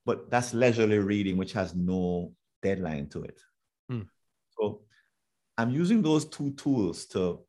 [0.04, 3.40] But that's leisurely reading, which has no deadline to it.
[5.58, 5.62] Mm.
[5.62, 7.40] I'm using those two tools to,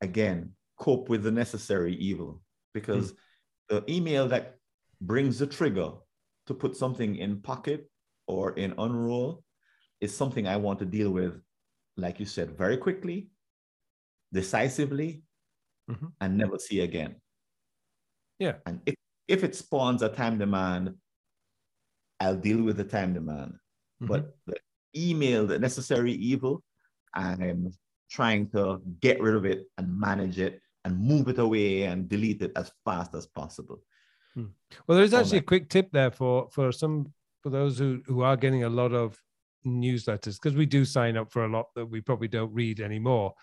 [0.00, 2.42] again, cope with the necessary evil
[2.74, 3.14] because
[3.68, 4.56] the email that
[5.00, 5.92] brings the trigger
[6.46, 7.90] to put something in pocket
[8.26, 9.44] or in unroll
[10.00, 11.40] is something I want to deal with,
[11.96, 13.30] like you said, very quickly,
[14.32, 15.22] decisively,
[15.88, 16.12] Mhm.
[16.20, 17.16] and never see again.
[18.38, 18.58] Yeah.
[18.66, 18.94] And if,
[19.28, 20.96] if it spawns a time demand,
[22.20, 23.58] I'll deal with the time demand.
[24.00, 24.08] Mhm.
[24.08, 24.58] But the
[24.96, 26.62] email, the necessary evil,
[27.14, 27.72] I'm
[28.10, 32.42] trying to get rid of it and manage it and move it away and delete
[32.42, 33.80] it as fast as possible.
[34.34, 34.46] Hmm.
[34.86, 38.36] Well, there's actually a quick tip there for for some for those who who are
[38.36, 39.20] getting a lot of
[39.66, 43.34] newsletters because we do sign up for a lot that we probably don't read anymore.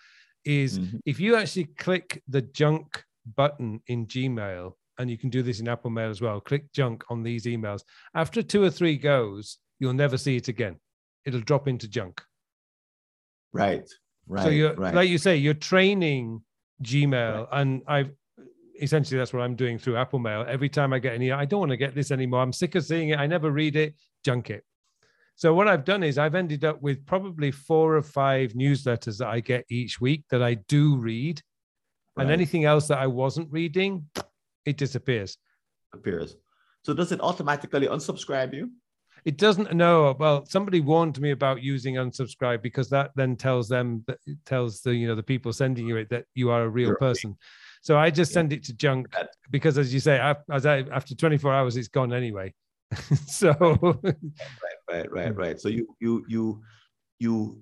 [0.44, 0.98] Is mm-hmm.
[1.06, 3.04] if you actually click the junk
[3.36, 6.40] button in Gmail, and you can do this in Apple Mail as well.
[6.40, 7.82] Click junk on these emails.
[8.14, 10.76] After two or three goes, you'll never see it again.
[11.24, 12.20] It'll drop into junk.
[13.52, 13.88] Right.
[14.26, 14.44] Right.
[14.44, 14.94] So you're right.
[14.94, 16.42] like you say, you're training
[16.82, 17.60] Gmail, right.
[17.60, 18.10] and I've
[18.80, 20.44] essentially that's what I'm doing through Apple Mail.
[20.48, 22.40] Every time I get any, I don't want to get this anymore.
[22.40, 23.18] I'm sick of seeing it.
[23.18, 23.94] I never read it.
[24.24, 24.64] Junk it.
[25.36, 29.28] So what I've done is I've ended up with probably four or five newsletters that
[29.28, 31.42] I get each week that I do read,
[32.16, 32.24] right.
[32.24, 34.06] and anything else that I wasn't reading,
[34.66, 35.38] it disappears.
[35.94, 36.36] Appears.
[36.82, 38.70] So does it automatically unsubscribe you?
[39.24, 39.72] It doesn't.
[39.74, 44.80] know Well, somebody warned me about using unsubscribe because that then tells them that tells
[44.80, 47.36] the you know the people sending you it that you are a real person.
[47.82, 48.34] So I just yeah.
[48.34, 49.08] send it to junk
[49.50, 52.52] because, as you say, as I, after 24 hours, it's gone anyway.
[53.26, 53.52] so
[54.02, 54.14] right,
[54.90, 55.60] right, right, right.
[55.60, 56.62] So you, you, you,
[57.18, 57.60] you.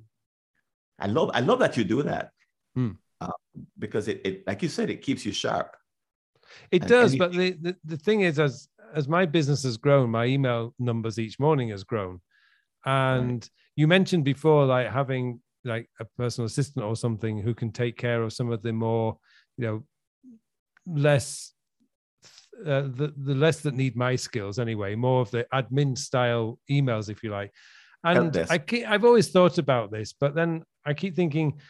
[0.99, 2.33] I love, I love that you do that
[2.75, 2.93] hmm.
[3.21, 3.31] uh,
[3.79, 5.77] because it, it, like you said, it keeps you sharp.
[6.73, 9.77] It and, does, and but the, the the thing is, as as my business has
[9.77, 12.21] grown, my email numbers each morning has grown,
[12.85, 13.51] and right.
[13.77, 18.23] you mentioned before, like having like a personal assistant or something who can take care
[18.23, 19.19] of some of the more,
[19.57, 19.85] you know,
[20.87, 21.53] less
[22.67, 27.09] uh, the the less that need my skills anyway, more of the admin style emails,
[27.09, 27.53] if you like.
[28.05, 31.61] And I keep, I've always thought about this, but then I keep thinking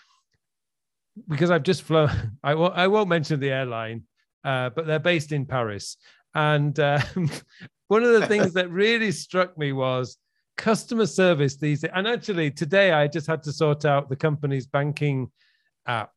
[1.29, 2.11] because I've just flown.
[2.43, 4.05] I won't I won't mention the airline,
[4.45, 5.97] uh, but they're based in Paris.
[6.39, 7.01] And uh,
[7.89, 10.17] one of the things that really struck me was
[10.57, 11.81] customer service these.
[11.83, 11.91] Days.
[11.95, 15.31] And actually, today I just had to sort out the company's banking
[15.87, 16.13] app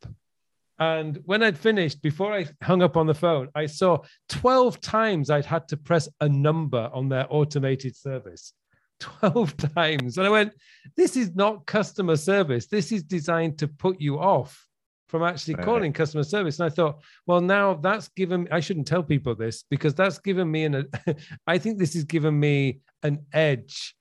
[0.81, 3.99] and when I'd finished, before I hung up on the phone, I saw
[4.29, 8.53] 12 times I'd had to press a number on their automated service.
[8.99, 10.17] 12 times.
[10.17, 10.53] And I went,
[10.97, 12.65] this is not customer service.
[12.65, 14.67] This is designed to put you off
[15.11, 15.65] from actually right.
[15.65, 16.57] calling customer service.
[16.57, 20.49] And I thought, well, now that's given, I shouldn't tell people this because that's given
[20.49, 20.87] me an,
[21.47, 23.93] I think this has given me an edge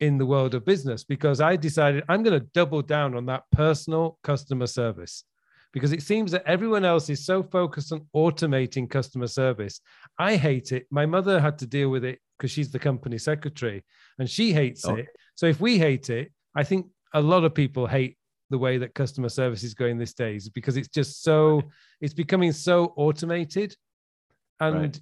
[0.00, 3.42] in the world of business because I decided I'm going to double down on that
[3.52, 5.24] personal customer service
[5.74, 9.82] because it seems that everyone else is so focused on automating customer service.
[10.18, 10.86] I hate it.
[10.90, 13.84] My mother had to deal with it because she's the company secretary
[14.18, 14.94] and she hates oh.
[14.94, 15.08] it.
[15.34, 18.16] So if we hate it, I think a lot of people hate
[18.50, 21.62] the way that customer service is going these days because it's just so
[22.00, 23.74] it's becoming so automated
[24.60, 25.00] and right.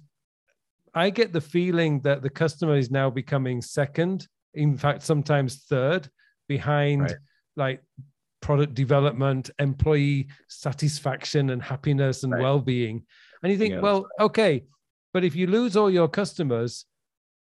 [0.93, 6.09] i get the feeling that the customer is now becoming second in fact sometimes third
[6.47, 7.15] behind right.
[7.55, 7.81] like
[8.41, 12.41] product development, employee satisfaction and happiness and right.
[12.41, 13.03] well-being.
[13.43, 14.25] And you think, yeah, well, right.
[14.25, 14.63] okay,
[15.13, 16.85] but if you lose all your customers,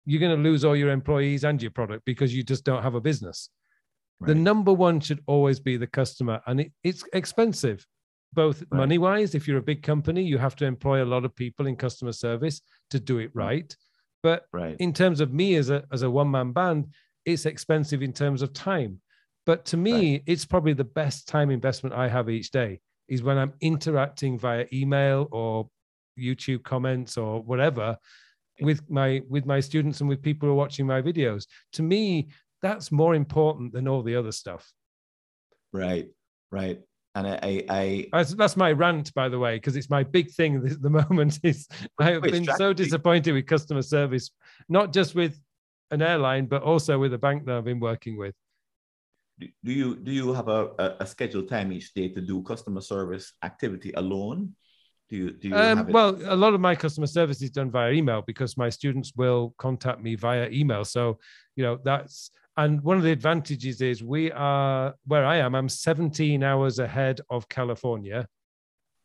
[0.04, 2.94] you're going to lose all your employees and your product because you just don't have
[2.94, 3.50] a business.
[4.20, 4.28] Right.
[4.28, 7.86] The number one should always be the customer, and it, it's expensive,
[8.32, 9.34] both money wise.
[9.34, 12.12] If you're a big company, you have to employ a lot of people in customer
[12.12, 12.60] service
[12.90, 13.38] to do it mm-hmm.
[13.38, 13.76] right.
[14.22, 14.44] But
[14.78, 16.88] in terms of me as a as a one man band,
[17.24, 19.00] it's expensive in terms of time.
[19.46, 20.22] But to me, right.
[20.26, 24.66] it's probably the best time investment I have each day is when I'm interacting via
[24.72, 25.68] email or
[26.18, 27.96] YouTube comments or whatever
[28.60, 31.46] with my with my students and with people who are watching my videos.
[31.72, 32.28] To me,
[32.62, 34.70] that's more important than all the other stuff.
[35.72, 36.08] Right,
[36.50, 36.80] right.
[37.14, 40.56] And I, I, I that's, my rant, by the way, because it's my big thing
[40.64, 41.40] at the moment.
[41.42, 41.66] Is
[41.98, 44.30] I have been so disappointed with customer service,
[44.68, 45.40] not just with
[45.90, 48.34] an airline, but also with a bank that I've been working with
[49.64, 53.32] do you do you have a, a, scheduled time each day to do customer service
[53.42, 54.54] activity alone?
[55.08, 57.92] Do you do you um, well a lot of my customer service is done via
[57.92, 60.84] email because my students will contact me via email.
[60.84, 61.18] So
[61.56, 65.68] you know that's and one of the advantages is we are where I am, I'm
[65.68, 68.26] 17 hours ahead of California.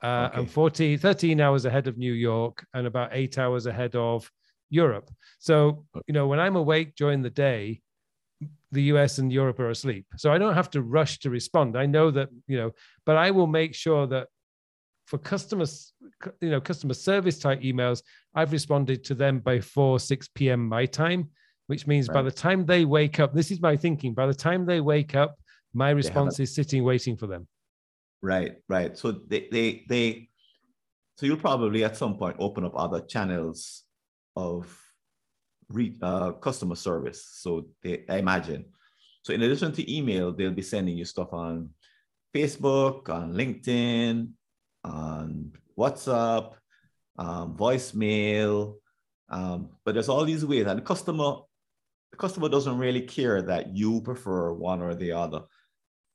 [0.03, 0.39] Uh, okay.
[0.39, 4.29] and 40, 13 hours ahead of New York and about eight hours ahead of
[4.69, 5.09] Europe.
[5.39, 7.81] So, you know, when I'm awake during the day,
[8.71, 10.05] the US and Europe are asleep.
[10.17, 11.77] So I don't have to rush to respond.
[11.77, 12.71] I know that, you know,
[13.05, 14.27] but I will make sure that
[15.07, 15.93] for customers,
[16.41, 18.01] you know, customer service type emails,
[18.33, 20.67] I've responded to them by 4, 6 p.m.
[20.67, 21.29] my time,
[21.67, 22.15] which means right.
[22.15, 25.15] by the time they wake up, this is my thinking, by the time they wake
[25.15, 25.35] up,
[25.73, 27.47] my response is sitting waiting for them.
[28.21, 28.97] Right, right.
[28.97, 30.29] So they, they, they,
[31.17, 33.83] so you'll probably at some point open up other channels
[34.35, 34.75] of
[35.69, 37.27] re, uh, customer service.
[37.33, 38.65] So they, I imagine.
[39.23, 41.69] So in addition to email, they'll be sending you stuff on
[42.33, 44.29] Facebook, on LinkedIn,
[44.83, 46.53] on WhatsApp,
[47.17, 48.75] um, voicemail.
[49.29, 51.37] Um, but there's all these ways, and the customer,
[52.15, 55.41] the customer doesn't really care that you prefer one or the other.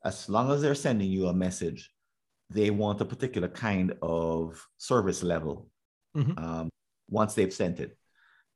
[0.03, 1.91] As long as they're sending you a message,
[2.49, 5.69] they want a particular kind of service level
[6.17, 6.43] mm-hmm.
[6.43, 6.71] um,
[7.11, 7.99] once they've sent it,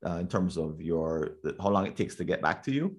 [0.06, 2.96] uh, in terms of your how long it takes to get back to you,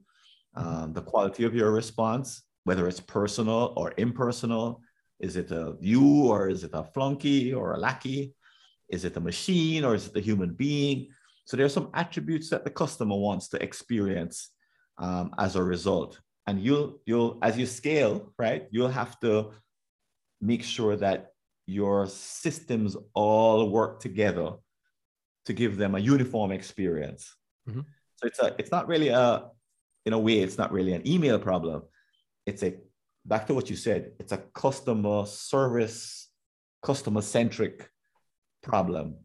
[0.56, 0.84] mm-hmm.
[0.84, 4.82] um, the quality of your response, whether it's personal or impersonal.
[5.20, 8.36] Is it a you or is it a flunky or a lackey?
[8.90, 11.08] Is it a machine or is it a human being?
[11.46, 14.52] So there are some attributes that the customer wants to experience
[14.98, 16.20] um, as a result.
[16.48, 18.68] And you'll you'll as you scale, right?
[18.72, 19.52] You'll have to
[20.42, 21.32] make sure that
[21.66, 24.54] your systems all work together
[25.46, 27.36] to give them a uniform experience.
[27.68, 27.82] Mm-hmm.
[28.18, 29.50] So it's a it's not really a
[30.06, 31.84] in a way it's not really an email problem.
[32.46, 32.76] It's a
[33.26, 34.12] back to what you said.
[34.20, 36.30] It's a customer service,
[36.84, 37.90] customer centric
[38.62, 39.18] problem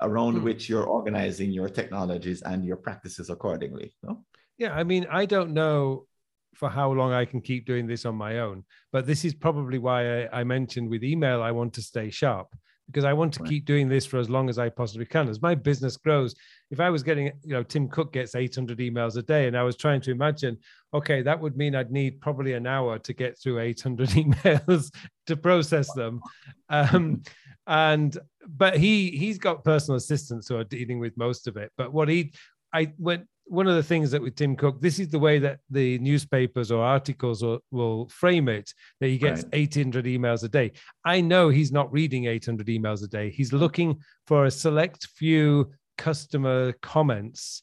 [0.00, 0.44] around mm-hmm.
[0.44, 3.94] which you're organizing your technologies and your practices accordingly.
[4.02, 4.24] No?
[4.58, 6.06] Yeah, I mean, I don't know
[6.54, 8.64] for how long I can keep doing this on my own.
[8.92, 12.48] But this is probably why I, I mentioned with email, I want to stay sharp
[12.86, 13.50] because I want to right.
[13.50, 15.28] keep doing this for as long as I possibly can.
[15.28, 16.34] As my business grows,
[16.70, 19.64] if I was getting, you know, Tim Cook gets 800 emails a day, and I
[19.64, 20.56] was trying to imagine,
[20.94, 24.92] okay, that would mean I'd need probably an hour to get through 800 emails
[25.26, 26.20] to process them.
[26.68, 27.22] Um,
[27.66, 28.16] and
[28.48, 31.72] but he he's got personal assistants who are dealing with most of it.
[31.76, 32.32] But what he
[32.72, 35.60] I went one of the things that with Tim Cook, this is the way that
[35.70, 39.54] the newspapers or articles will, will frame it that he gets right.
[39.54, 40.72] 800 emails a day.
[41.04, 43.30] I know he's not reading 800 emails a day.
[43.30, 47.62] He's looking for a select few customer comments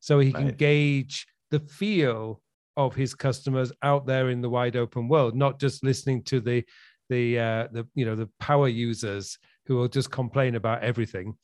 [0.00, 2.40] so he can gauge the feel
[2.76, 6.64] of his customers out there in the wide open world, not just listening to the
[7.08, 9.36] the uh, the you know the power users
[9.70, 11.36] who will just complain about everything.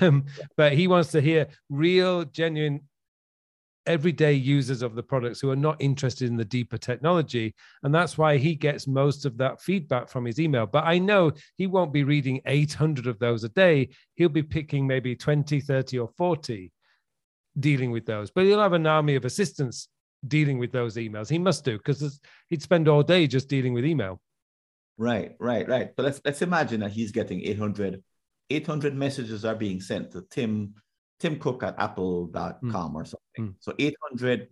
[0.00, 2.82] Um, but he wants to hear real, genuine
[3.84, 7.52] everyday users of the products who are not interested in the deeper technology.
[7.82, 10.66] And that's why he gets most of that feedback from his email.
[10.66, 13.88] But I know he won't be reading 800 of those a day.
[14.14, 16.70] He'll be picking maybe 20, 30, or 40
[17.58, 18.30] dealing with those.
[18.30, 19.88] But he'll have an army of assistants
[20.28, 21.28] dealing with those emails.
[21.28, 24.20] He must do because he'd spend all day just dealing with email.
[24.96, 25.90] Right, right, right.
[25.96, 28.02] But let's let's imagine that he's getting 800
[28.50, 30.74] 800 messages are being sent to Tim
[31.20, 32.94] Tim Cook at apple.com mm.
[32.94, 33.52] or something.
[33.52, 33.54] Mm.
[33.58, 34.48] So 800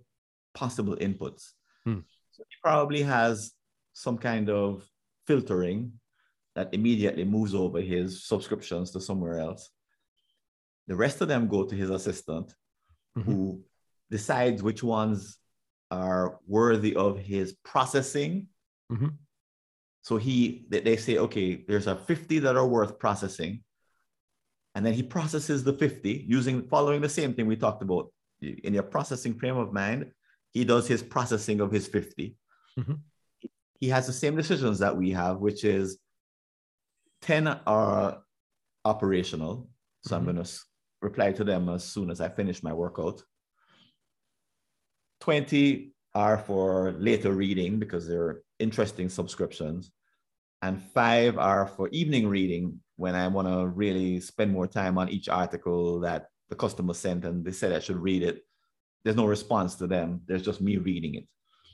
[0.55, 1.51] possible inputs.
[1.87, 2.05] Mm.
[2.31, 3.53] So he probably has
[3.93, 4.85] some kind of
[5.27, 5.93] filtering
[6.55, 9.71] that immediately moves over his subscriptions to somewhere else.
[10.87, 12.55] The rest of them go to his assistant
[13.17, 13.31] mm-hmm.
[13.31, 13.63] who
[14.11, 15.39] decides which ones
[15.91, 18.49] are worthy of his processing.
[18.91, 19.09] Mm-hmm.
[20.03, 23.63] So he they say, okay, there's a 50 that are worth processing.
[24.75, 28.13] And then he processes the 50 using following the same thing we talked about.
[28.41, 30.11] In your processing frame of mind
[30.53, 32.37] he does his processing of his 50
[32.79, 32.95] mm-hmm.
[33.81, 35.99] he has the same decisions that we have which is
[37.23, 38.23] 10 are
[38.85, 39.69] operational.
[40.05, 40.29] So mm-hmm.
[40.29, 40.53] i'm going to
[41.01, 43.23] reply to them as soon as i finish my workout.
[45.21, 49.91] 20 are for later reading because they're interesting subscriptions
[50.63, 55.09] and five are for evening reading when I want to really spend more time on
[55.09, 58.43] each article that the customer sent and they said I should read it.
[59.05, 60.21] There's no response to them.
[60.27, 61.27] There's just me reading it.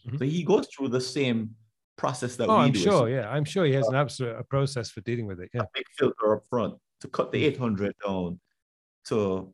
[0.06, 0.16] Mm-hmm.
[0.16, 1.50] So he goes through the same
[1.96, 2.78] process that oh, we I'm do.
[2.78, 3.08] sure.
[3.10, 5.50] Yeah, I'm sure he has an absolute a process for dealing with it.
[5.52, 8.40] Yeah, a big filter up front to cut the 800 down
[9.08, 9.52] to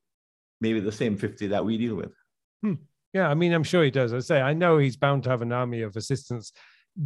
[0.60, 2.12] maybe the same 50 that we deal with.
[2.62, 2.74] Hmm.
[3.12, 4.12] Yeah, I mean, I'm sure he does.
[4.12, 6.52] I say, I know he's bound to have an army of assistants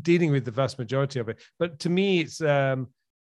[0.03, 1.41] dealing with the vast majority of it.
[1.59, 2.89] But to me, it's um,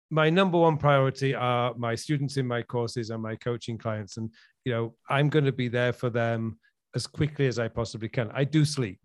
[0.10, 4.18] my number one priority are my students in my courses and my coaching clients.
[4.18, 4.32] And
[4.66, 6.60] you know i'm going to be there for them
[6.96, 8.30] as quickly as i possibly can.
[8.34, 9.00] I do sleep.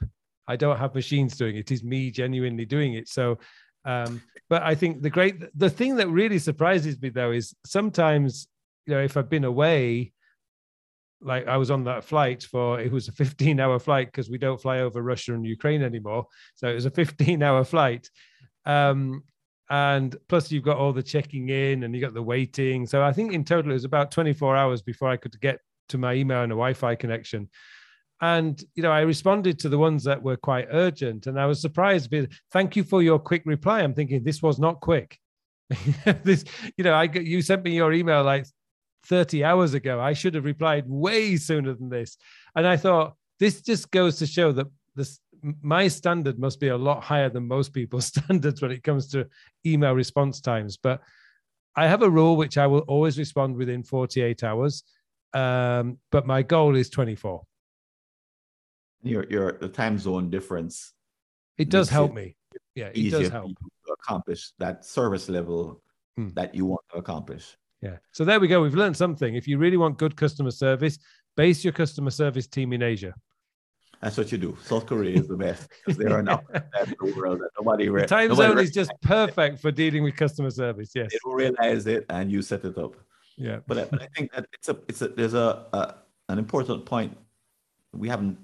[0.46, 1.60] I don't have machines doing it.
[1.60, 3.08] It is me genuinely doing it.
[3.08, 3.38] So
[3.86, 8.48] um, but i think the great the thing that really surprises me though is sometimes
[8.86, 10.12] you know if i've been away
[11.20, 14.38] like i was on that flight for it was a 15 hour flight because we
[14.38, 16.26] don't fly over russia and ukraine anymore.
[16.54, 18.08] So it was a 15 hour flight.
[18.66, 19.24] Um,
[19.70, 22.86] and plus you've got all the checking in and you got the waiting.
[22.86, 25.60] So i think in total it was about 24 hours before i could get
[25.90, 27.48] to my email and a wi-fi connection.
[28.20, 31.60] And you know i responded to the ones that were quite urgent and i was
[31.60, 33.80] surprised with thank you for your quick reply.
[33.80, 35.18] I'm thinking this was not quick.
[36.22, 36.44] This
[36.76, 38.46] you know i you sent me your email like
[39.06, 42.16] 30 hours ago i should have replied way sooner than this
[42.56, 45.20] and i thought this just goes to show that this
[45.60, 49.26] my standard must be a lot higher than most people's standards when it comes to
[49.66, 50.78] email response times.
[50.78, 51.02] But
[51.76, 54.84] I have a rule which I will always respond within 48 hours.
[55.34, 57.42] Um, but my goal is 24.
[59.02, 60.94] Your your the time zone difference
[61.58, 62.36] It does help it me.
[62.74, 63.50] Yeah, it does help.
[63.92, 65.82] accomplish that service level
[66.16, 66.28] Hmm.
[66.34, 67.56] that you want to accomplish.
[67.84, 67.96] Yeah.
[68.12, 68.62] So there we go.
[68.62, 69.34] We've learned something.
[69.34, 70.98] If you really want good customer service,
[71.36, 73.14] base your customer service team in Asia.
[74.00, 74.56] That's what you do.
[74.64, 78.28] South Korea is the best because they're an upper the world that nobody The time
[78.30, 80.92] nobody zone is just perfect for dealing with customer service.
[80.94, 81.12] Yes.
[81.12, 82.96] they don't realize it and you set it up.
[83.36, 83.58] Yeah.
[83.66, 85.94] But I, but I think that it's a it's a there's a, a
[86.30, 87.16] an important point
[87.92, 88.38] we haven't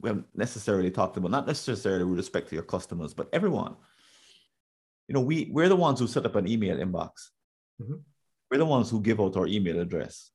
[0.00, 3.76] we haven't necessarily talked about, not necessarily with respect to your customers, but everyone.
[5.08, 7.30] You know, we we're the ones who set up an email inbox.
[7.80, 8.00] Mhm.
[8.50, 10.30] We're the ones who give out our email address.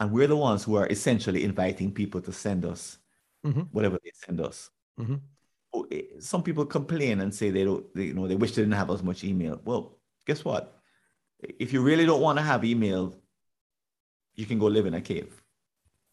[0.00, 2.98] And we're the ones who are essentially inviting people to send us
[3.44, 3.68] Mhm.
[3.72, 4.70] whatever they send us.
[4.98, 5.20] Mhm.
[5.72, 8.62] Oh, eh, Some people complain and say they don't, they, you know, they wish they
[8.62, 9.60] didn't have as much email.
[9.64, 10.80] Well, guess what?
[11.40, 13.14] If you really don't want to have email,
[14.34, 15.42] you can go live in a cave.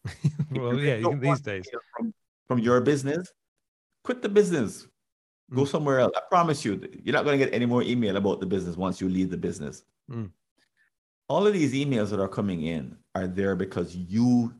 [0.50, 1.68] Well, yeah, you can these days.
[1.96, 2.14] From,
[2.46, 3.32] from your business,
[4.04, 4.86] quit the business.
[5.50, 5.68] Go Mm.
[5.68, 6.12] somewhere else.
[6.16, 9.00] I promise you, you're not going to get any more email about the business once
[9.00, 9.84] you leave the business.
[10.10, 10.30] Mm.
[11.28, 14.54] All of these emails that are coming in are there because you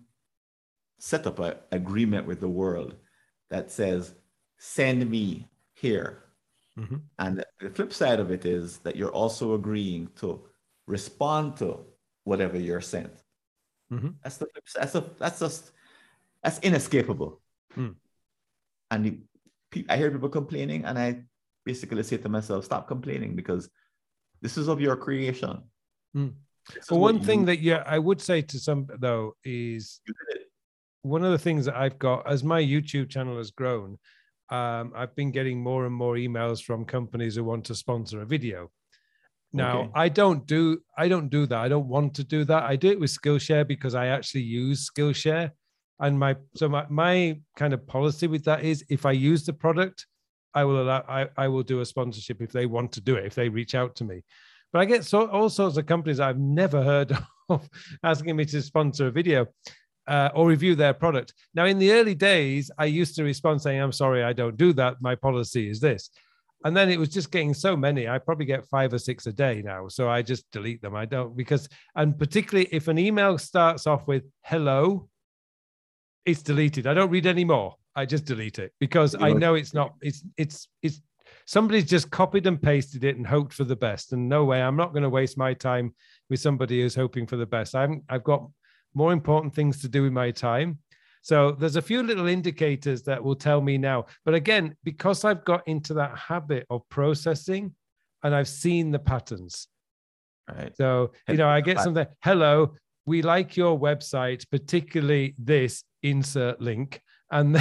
[0.99, 2.97] set up an agreement with the world
[3.51, 4.15] that says,
[4.59, 6.25] send me here.
[6.79, 7.03] Mhm.
[7.19, 10.49] And the flip side of it is that you're also agreeing to
[10.87, 11.85] respond to
[12.25, 13.23] whatever you're sent.
[13.93, 14.17] Mhm.
[14.23, 14.49] That's the.
[14.75, 15.73] That's, a, that's just,
[16.43, 17.41] that's inescapable.
[17.73, 17.93] Hmm.
[18.91, 21.25] And you, I hear people complaining, and I
[21.65, 23.69] basically say to myself, stop complaining because
[24.41, 25.63] this is of your creation.
[26.15, 26.29] Hmm.
[26.91, 30.41] Well, one thing you- that yeah, I would say to some though is you did
[30.41, 30.47] it.
[31.03, 33.99] one of the things that I've got as my YouTube channel has grown,
[34.51, 38.27] um, I've been getting more and more emails from companies who want to sponsor a
[38.27, 38.71] video.
[39.53, 39.91] Now, Okay.
[39.95, 41.59] I don't do I don't do that.
[41.59, 42.65] I don't want to do that.
[42.65, 45.51] I do it with Skillshare because I actually use Skillshare.
[45.99, 49.53] And my so my, my kind of policy with that is if I use the
[49.55, 50.07] product,
[50.53, 53.25] I will allow I, I will do a sponsorship if they want to do it,
[53.25, 54.23] if they reach out to me.
[54.77, 57.17] But I get so all sorts of companies I've never heard
[57.49, 57.67] of
[58.03, 59.47] asking me to sponsor a video
[60.07, 61.33] uh, or review their product.
[61.55, 64.75] Now, in the early days, I used to respond saying, I'm sorry, I don't do
[64.75, 65.01] that.
[65.01, 66.11] My policy is this.
[66.67, 68.07] And then it was just getting so many.
[68.07, 69.89] I probably get five or six a day now.
[69.89, 70.95] So I just delete them.
[70.95, 75.09] I don't because, and particularly if an email starts off with hello,
[76.27, 76.87] it's deleted.
[76.87, 77.77] I don't read any more.
[77.95, 81.01] I just delete it because I know it's not, it's, it's, it's,
[81.47, 84.13] somebody's just copied and pasted it and hoped for the best.
[84.13, 85.95] And no way, I'm not going to waste my time
[86.29, 87.75] with somebody who's hoping for the best.
[87.75, 88.47] I'm, I've got
[88.95, 90.79] more important things to do with my time.
[91.23, 94.07] So there's a few little indicators that will tell me now.
[94.25, 97.75] But again, because I've got into that habit of processing
[98.23, 99.69] and I've seen the patterns.
[100.49, 100.77] Right.
[100.77, 102.75] So, you know, I get something, hello,
[103.07, 107.01] we like your website, particularly this insert link.
[107.33, 107.57] And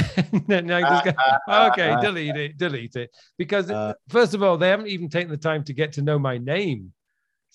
[0.47, 1.11] then, I just go,
[1.49, 3.09] okay, delete it, delete it.
[3.37, 6.19] Because Uh, first of all, they haven't even taken the time to get to know
[6.19, 6.93] my name.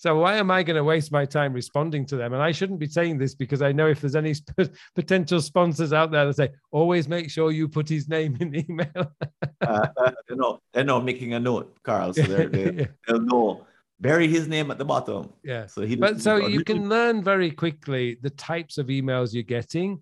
[0.01, 2.33] So why am I going to waste my time responding to them?
[2.33, 5.93] And I shouldn't be saying this because I know if there's any sp- potential sponsors
[5.93, 9.13] out there that say, always make sure you put his name in the email.
[9.61, 9.87] uh,
[10.27, 12.13] they're not they're not making a note, Carl.
[12.13, 12.85] So they're, they yeah.
[13.07, 13.67] they'll know.
[13.99, 15.31] Bury his name at the bottom.
[15.43, 15.67] yeah.
[15.67, 20.01] So he But so you can learn very quickly the types of emails you're getting,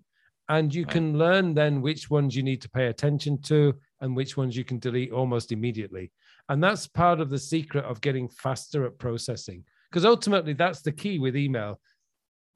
[0.50, 0.92] and you Right.
[0.92, 4.64] can learn then which ones you need to pay attention to and which ones you
[4.64, 6.10] can delete almost immediately.
[6.48, 9.64] And that's part of the secret of getting faster at processing.
[9.88, 11.80] Because ultimately, that's the key with email.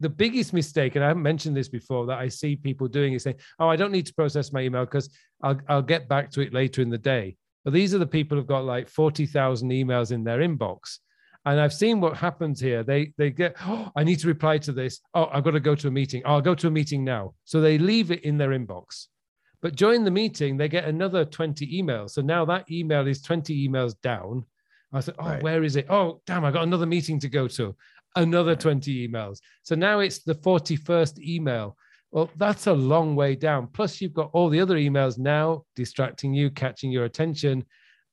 [0.01, 3.23] The biggest mistake, and I haven't mentioned this before, that I see people doing is
[3.23, 5.09] saying, "Oh, I don't need to process my email because
[5.41, 8.37] I'll I'll get back to it later in the day." But these are the people
[8.37, 10.99] who've got like forty thousand emails in their inbox,
[11.47, 12.83] and I've seen what happens here.
[12.83, 15.01] They they get, "Oh, I need to reply to this.
[15.15, 16.23] Oh, I've got to go to a meeting.
[16.25, 19.07] Oh, I'll go to a meeting now." So they leave it in their inbox.
[19.63, 22.11] But during the meeting, they get another 20 emails.
[22.11, 24.45] So now that email is 20 emails down.
[24.93, 25.43] I said, Oh, Right.
[25.43, 25.87] where is it?
[25.89, 27.75] Oh, damn, I got another meeting to go to.
[28.15, 28.61] Another Right.
[28.61, 29.41] 20 emails.
[29.63, 31.79] So now it's the 41st email.
[32.11, 33.69] Well, that's a long way down.
[33.69, 37.65] Plus, you've got all the other emails now distracting you, catching your attention.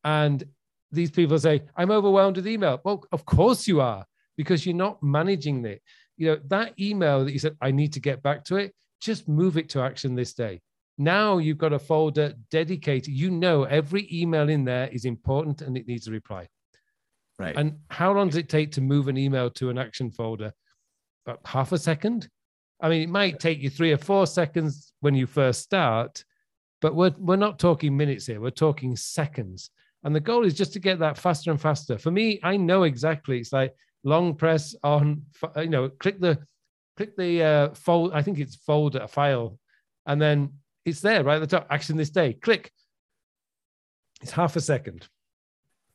[0.06, 0.46] And
[0.92, 2.82] these people say, I'm overwhelmed with email.
[2.84, 4.06] Well, of course you are,
[4.38, 5.82] because you're not managing it.
[6.18, 9.28] You know, that email that you said, I need to get back to it, just
[9.28, 10.62] move it to action this day.
[10.98, 13.14] Now you've got a folder dedicated.
[13.14, 16.48] You know, every email in there is important and it needs a reply.
[17.40, 17.56] right.
[17.58, 20.54] And how long does it take to move an email to an action folder?
[21.26, 22.30] About half a second.
[22.82, 26.24] I mean, it might take you three or four seconds when you first start,
[26.82, 28.42] but we're we're not talking minutes here.
[28.42, 29.70] We're talking seconds.
[30.04, 31.98] And the goal is just to get that faster and faster.
[31.98, 33.40] For me, I know exactly.
[33.40, 35.24] It's like long press on,
[35.58, 36.40] you know, click the
[36.98, 38.12] click the uh, fold.
[38.14, 39.58] I think it's fold a file,
[40.06, 40.54] and then
[40.86, 41.68] it's there right at the top.
[41.70, 42.34] Action this day.
[42.34, 42.72] Click.
[44.22, 45.08] It's half a second.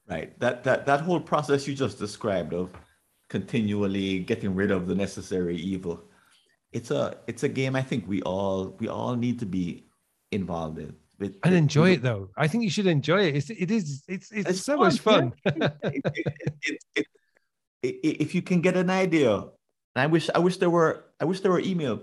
[0.09, 0.39] Right.
[0.39, 2.71] That that that whole process you just described of
[3.29, 6.05] continually getting rid of the necessary evil.
[6.73, 9.87] It's a it's a game I think we all we all need to be
[10.31, 10.95] involved in.
[11.19, 12.31] With, and enjoy it though.
[12.37, 13.37] I think you should enjoy it.
[13.37, 15.33] It's it is it's it's, it's so fun, much fun.
[15.45, 15.69] Yeah.
[16.95, 17.07] it,
[17.83, 19.49] it, if you can get an idea, and
[19.97, 22.03] I wish I wish there were I wish there were email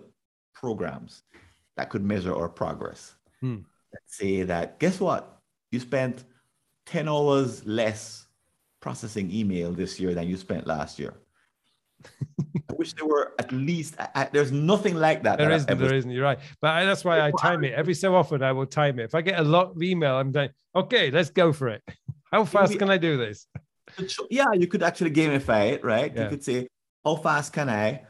[0.53, 1.24] programs
[1.78, 3.14] that could measure our progress.
[3.39, 3.59] Hmm.
[3.91, 5.39] Let's say that guess what?
[5.72, 6.24] You spent
[6.86, 8.28] 10 hours less
[8.80, 11.14] processing email this year than you spent last year.
[12.69, 15.37] I wish there were at least I, there's nothing like that.
[15.37, 15.79] There that isn't.
[15.79, 16.09] There isn't.
[16.09, 16.39] You're right.
[16.61, 18.41] But I, that's why I time it every so often.
[18.41, 19.03] I will time it.
[19.03, 21.81] If I get a lot of email, I'm like, okay, let's go for it.
[22.31, 23.47] How fast can I do this?
[24.31, 26.11] Yeah, you could actually gamify it, right?
[26.15, 26.23] Yeah.
[26.23, 26.67] You could say,
[27.05, 28.03] how fast can I?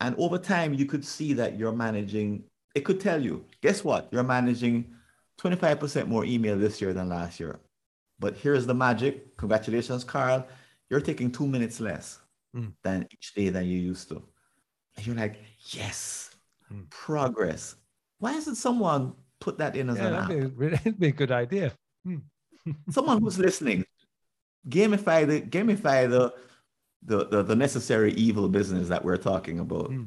[0.00, 2.42] And over time, you could see that you're managing.
[2.74, 4.08] It could tell you, guess what?
[4.10, 4.92] You're managing
[5.40, 7.60] 25% more email this year than last year.
[8.18, 9.36] But here's the magic.
[9.38, 10.46] Congratulations, Carl.
[10.90, 12.18] You're taking two minutes less
[12.54, 12.72] mm.
[12.82, 14.22] than each day than you used to.
[14.96, 15.40] And you're like,
[15.70, 16.30] yes,
[16.72, 16.88] mm.
[16.90, 17.76] progress.
[18.18, 21.32] Why hasn't someone put that in as yeah, an that'd be, that'd be a good
[21.32, 21.72] idea.
[22.06, 22.22] Mm.
[22.90, 23.84] someone who's listening,
[24.68, 26.32] gamify the gamify the,
[27.04, 29.88] the the, the necessary evil business that we're talking about.
[29.88, 30.04] Hmm.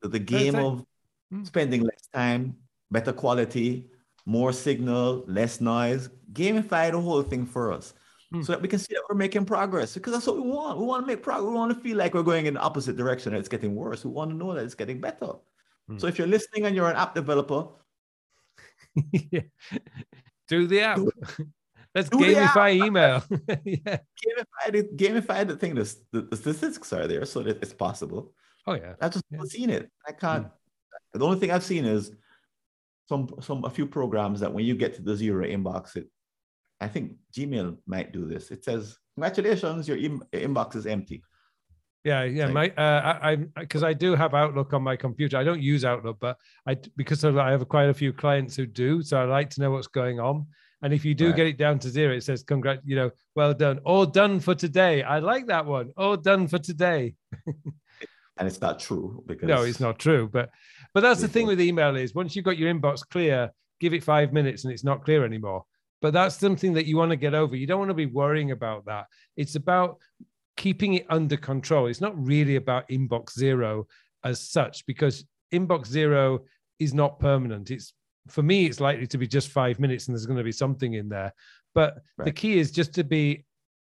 [0.00, 0.84] The, the, game of
[1.30, 1.44] hmm.
[1.44, 2.56] spending less time,
[2.90, 3.86] better quality,
[4.26, 7.94] more signal, less noise, gamify the whole thing for us
[8.32, 8.44] mm.
[8.44, 10.78] so that we can see that we're making progress because that's what we want.
[10.78, 11.48] We want to make progress.
[11.48, 14.04] We want to feel like we're going in the opposite direction and it's getting worse.
[14.04, 15.32] We want to know that it's getting better.
[15.90, 16.00] Mm.
[16.00, 17.68] So if you're listening and you're an app developer,
[19.12, 19.40] yeah.
[20.48, 20.98] do the app.
[21.94, 23.22] Let's do gamify email.
[23.64, 23.98] yeah.
[24.24, 25.74] Gamify the gamify the thing.
[25.74, 28.32] The, the, the, statistics are there, so that it's possible.
[28.66, 28.94] Oh yeah.
[28.98, 29.40] I've just yeah.
[29.44, 29.90] seen it.
[30.08, 30.46] I can't.
[30.46, 30.50] Mm.
[31.12, 32.10] The only thing I've seen is
[33.10, 36.08] some some a few programs that when you get to the zero inbox, it
[36.82, 38.50] I think Gmail might do this.
[38.50, 41.22] It says, "Congratulations, your in- inbox is empty."
[42.04, 45.36] Yeah, yeah, like, my uh, I because I, I do have Outlook on my computer.
[45.36, 49.02] I don't use Outlook, but I because I have quite a few clients who do,
[49.02, 50.46] so I like to know what's going on.
[50.82, 51.36] And if you do right.
[51.36, 54.56] get it down to zero, it says "Congrat," you know, well done, all done for
[54.56, 55.04] today.
[55.04, 55.92] I like that one.
[55.96, 57.14] All done for today.
[57.46, 60.28] and it's not true because no, it's not true.
[60.28, 60.50] But
[60.92, 64.02] but that's the thing with email is once you've got your inbox clear, give it
[64.02, 65.64] five minutes and it's not clear anymore.
[66.02, 67.56] But that's something that you want to get over.
[67.56, 69.06] You don't want to be worrying about that.
[69.36, 69.98] It's about
[70.56, 71.86] keeping it under control.
[71.86, 73.86] It's not really about inbox zero
[74.24, 75.24] as such because
[75.54, 76.40] inbox zero
[76.78, 77.70] is not permanent.
[77.70, 77.94] It's
[78.28, 80.94] for me, it's likely to be just five minutes and there's going to be something
[80.94, 81.32] in there.
[81.74, 82.26] But right.
[82.26, 83.44] the key is just to be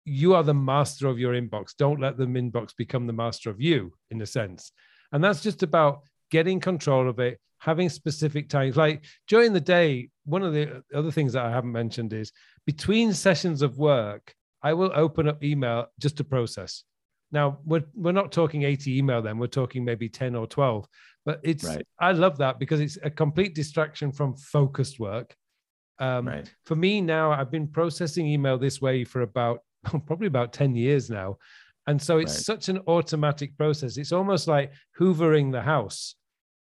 [0.04, 1.74] you are the master of your inbox.
[1.76, 4.72] Don't let the inbox become the master of you, in a sense.
[5.12, 8.76] And that's just about getting control of it, having specific times.
[8.76, 12.30] Like during the day, one of the other things that I haven't mentioned is
[12.66, 16.84] between sessions of work, I will open up email just to process.
[17.32, 20.86] Now we're we're not talking 80 email then, we're talking maybe 10 or 12.
[21.24, 21.86] But it's right.
[21.98, 25.34] I love that because it's a complete distraction from focused work.
[25.98, 26.54] Um, right.
[26.66, 29.60] For me now, I've been processing email this way for about
[30.06, 31.38] probably about 10 years now.
[31.86, 32.44] And so it's right.
[32.44, 33.96] such an automatic process.
[33.96, 36.14] It's almost like hoovering the house.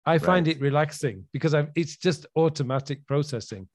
[0.06, 0.56] I find right.
[0.56, 3.68] it relaxing because I'm, it's just automatic processing.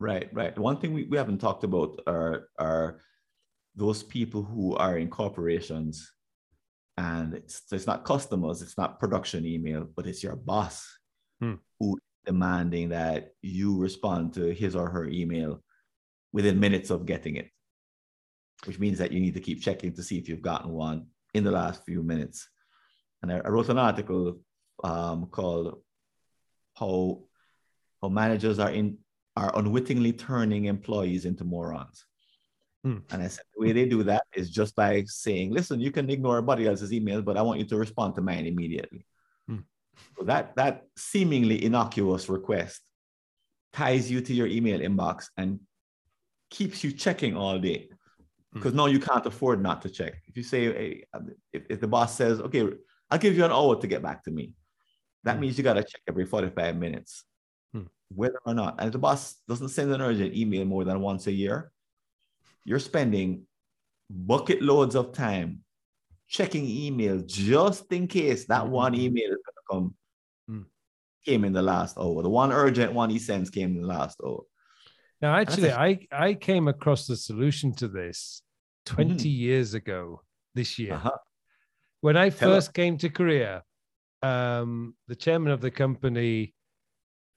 [0.00, 0.56] Right, right.
[0.58, 3.00] One thing we, we haven't talked about are, are
[3.74, 6.10] those people who are in corporations
[6.96, 10.86] and it's, it's not customers, it's not production email, but it's your boss
[11.40, 11.54] hmm.
[11.78, 15.62] who demanding that you respond to his or her email
[16.32, 17.48] within minutes of getting it
[18.64, 21.44] which means that you need to keep checking to see if you've gotten one in
[21.44, 22.48] the last few minutes.
[23.22, 24.38] And I, I wrote an article
[24.84, 25.80] um, called
[26.74, 27.22] "How
[28.02, 28.98] How Managers Are in
[29.36, 32.04] Are Unwittingly Turning Employees into Morons."
[32.84, 32.98] Hmm.
[33.10, 36.08] And I said the way they do that is just by saying, "Listen, you can
[36.10, 39.06] ignore everybody else's emails, but I want you to respond to mine immediately."
[39.48, 39.60] Hmm.
[40.18, 42.80] So that that seemingly innocuous request
[43.72, 45.60] ties you to your email inbox and
[46.50, 47.88] keeps you checking all day
[48.56, 50.14] because no, you can't afford not to check.
[50.26, 51.04] If you say, hey,
[51.52, 52.66] if, if the boss says, okay,
[53.10, 54.52] I'll give you an hour to get back to me,
[55.26, 55.40] that mm.
[55.40, 57.24] means you got to check every 45 minutes,
[57.72, 57.82] hmm.
[58.08, 58.76] whether or not.
[58.78, 61.72] And if the boss doesn't send an urgent email more than once a year,
[62.64, 63.42] you're spending
[64.08, 65.60] bucket loads of time
[66.28, 68.72] checking email just in case that mm-hmm.
[68.72, 69.94] one email is going to come.
[70.48, 70.62] Hmm.
[71.24, 72.22] came in the last hour.
[72.22, 74.42] The one urgent one he sends came in the last hour.
[75.20, 78.42] Now, actually, I I came across the solution to this
[78.84, 79.26] 20 mm-hmm.
[79.26, 80.22] years ago
[80.54, 80.94] this year.
[80.94, 81.18] Uh-huh.
[82.00, 82.72] When I Tell first us.
[82.72, 83.64] came to Korea,
[84.26, 86.54] um, the chairman of the company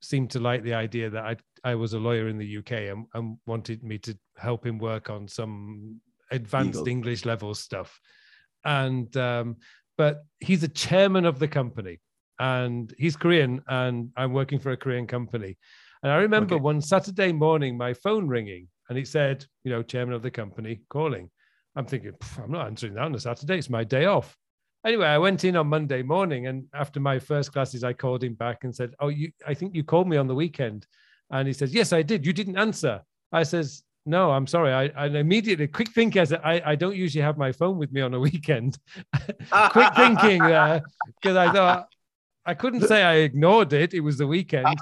[0.02, 3.06] seemed to like the idea that I I was a lawyer in the UK and,
[3.14, 6.00] and wanted me to help him work on some
[6.32, 6.88] advanced Eagle.
[6.88, 8.00] English level stuff.
[8.64, 9.58] And um,
[9.98, 12.00] but he's a chairman of the company
[12.40, 15.58] and he's Korean and I'm working for a Korean company.
[16.02, 16.62] And I remember okay.
[16.62, 20.82] one Saturday morning, my phone ringing and it said, you know, chairman of the company
[20.90, 21.30] calling.
[21.76, 23.58] I'm thinking, I'm not answering that on a Saturday.
[23.58, 24.38] It's my day off.
[24.86, 28.34] Anyway, I went in on Monday morning, and after my first classes, I called him
[28.34, 30.88] back and said, "Oh, you, I think you called me on the weekend."
[31.32, 32.26] And he says, "Yes, I did.
[32.26, 33.02] You didn't answer."
[33.32, 37.24] I says, "No, I'm sorry." I, I immediately quick thinking, I I, I don't usually
[37.24, 38.78] have my phone with me on a weekend.
[39.52, 40.82] quick thinking uh, there
[41.22, 41.90] because I thought
[42.50, 43.94] I couldn't say I ignored it.
[43.94, 44.76] It was the weekend.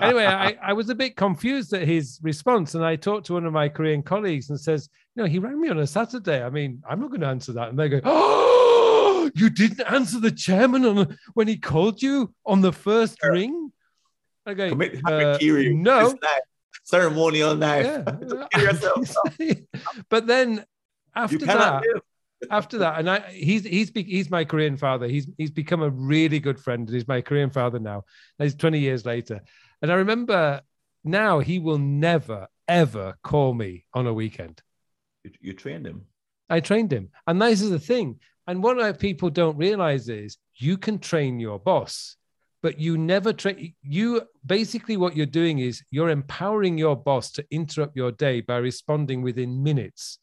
[0.00, 2.74] anyway, I, I was a bit confused at his response.
[2.74, 5.60] And I talked to one of my Korean colleagues and says, you know, he rang
[5.60, 6.42] me on a Saturday.
[6.42, 7.68] I mean, I'm not going to answer that.
[7.68, 8.73] And they go, oh,
[9.34, 13.32] you didn't answer the chairman on when he called you on the first sure.
[13.32, 13.72] ring?
[14.46, 14.68] I go,
[15.06, 16.14] uh, no.
[16.84, 17.86] Ceremonial knife.
[17.86, 19.54] Yeah.
[20.10, 20.64] but then
[21.14, 21.82] after that,
[22.50, 25.08] after that, and I, he's he's he's my Korean father.
[25.08, 26.86] He's he's become a really good friend.
[26.86, 28.04] and He's my Korean father now.
[28.38, 29.40] He's twenty years later,
[29.80, 30.60] and I remember
[31.04, 34.60] now he will never ever call me on a weekend.
[35.22, 36.06] You, you trained him.
[36.50, 38.20] I trained him, and this is the thing.
[38.46, 42.16] And what people don't realize is you can train your boss,
[42.62, 43.74] but you never train.
[43.82, 48.58] You basically what you're doing is you're empowering your boss to interrupt your day by
[48.58, 50.18] responding within minutes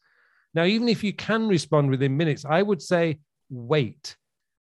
[0.54, 3.18] now, even if you can respond within minutes, I would say
[3.50, 4.16] wait,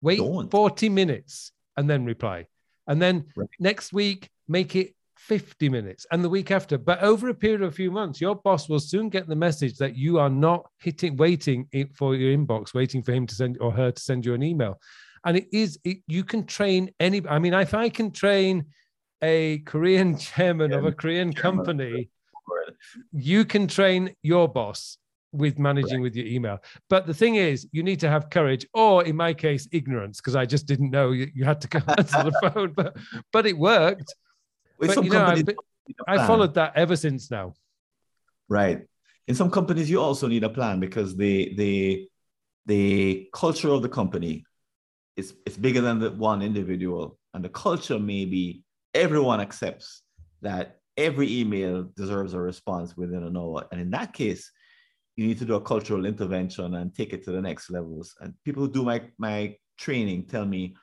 [0.02, 0.50] wait Don't.
[0.50, 2.46] 40 minutes and then reply.
[2.86, 3.48] And then right.
[3.58, 4.94] next week, make it
[5.28, 6.78] 50 minutes and the week after.
[6.78, 9.76] But over a period of a few months, your boss will soon get the message
[9.76, 13.70] that you are not hitting, waiting for your inbox, waiting for him to send or
[13.70, 14.80] her to send you an email.
[15.26, 18.64] And it is, it, you can train any, I mean, if I can train
[19.22, 21.64] a Korean chairman yeah, of a Korean chairman.
[21.64, 22.08] company,
[23.12, 24.96] you can train your boss
[25.32, 26.58] with managing with your email.
[26.88, 30.36] But the thing is, you need to have courage, or in my case, ignorance, because
[30.36, 32.72] I just didn't know you, you had to go answer the phone.
[32.74, 32.96] But
[33.30, 34.14] but it worked.
[34.78, 37.54] With but you know, I followed that ever since now.
[38.48, 38.86] Right.
[39.26, 42.08] In some companies, you also need a plan because the the
[42.66, 44.44] the culture of the company
[45.16, 48.62] is it's bigger than the one individual, and the culture may be
[48.94, 50.02] everyone accepts
[50.42, 54.50] that every email deserves a response within an hour, and in that case
[55.16, 58.14] you need to do a cultural intervention and take it to the next levels.
[58.20, 60.76] And people who do my my training tell me,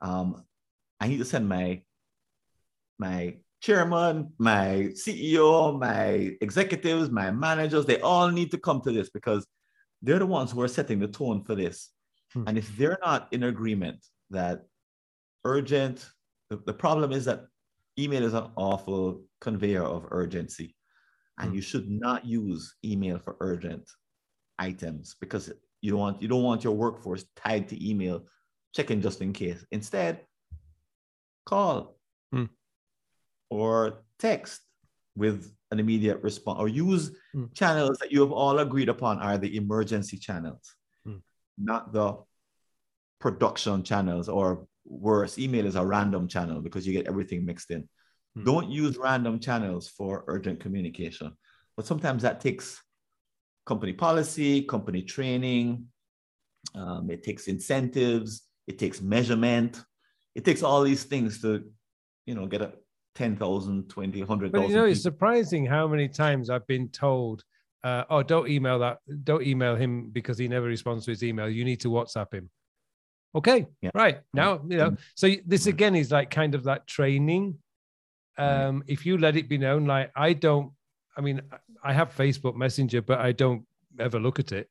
[0.00, 0.44] um,
[1.00, 1.82] I need to send my
[2.98, 7.86] my chairman, my CEO, my executives, my managers.
[7.86, 9.46] They all need to come to this because
[10.02, 11.90] they're the ones who are setting the tone for this.
[12.32, 12.44] Hmm.
[12.46, 14.66] And if they're not in agreement that
[15.44, 16.06] urgent,
[16.50, 17.46] the, the problem is that
[17.98, 20.74] email is an awful conveyor of urgency.
[21.38, 21.56] And mm.
[21.56, 23.90] you should not use email for urgent
[24.58, 28.24] items because you don't want you don't want your workforce tied to email
[28.74, 29.64] checking just in case.
[29.72, 30.20] Instead,
[31.44, 31.96] call
[32.34, 32.48] mm.
[33.54, 34.60] Or text
[35.16, 37.52] with an immediate response or use mm.
[37.54, 40.74] channels that you have all agreed upon are the emergency channels,
[41.04, 41.18] hmm.
[41.56, 42.16] not the
[43.20, 47.88] production channels or worse, email is a random channel because you get everything mixed in.
[48.36, 48.44] Hmm.
[48.44, 51.32] Don't use random channels for urgent communication.
[51.76, 52.80] But sometimes that takes
[53.66, 55.86] company policy, company training,
[56.74, 59.82] um, it takes incentives, it takes measurement,
[60.34, 61.64] it takes all these things to,
[62.26, 62.72] you know, get a
[63.14, 64.52] 10,000, 20, 100,000.
[64.52, 67.44] But you know, it's surprising how many times I've been told,
[67.82, 71.48] uh, oh, don't email that, don't email him because he never responds to his email.
[71.48, 72.50] You need to WhatsApp him.
[73.34, 73.90] Okay, yeah.
[73.94, 74.20] right.
[74.32, 77.58] Now, you know, so this again is like kind of that training
[78.36, 80.72] um, if you let it be known, like I don't,
[81.16, 81.42] I mean,
[81.82, 83.64] I have Facebook Messenger, but I don't
[83.98, 84.68] ever look at it.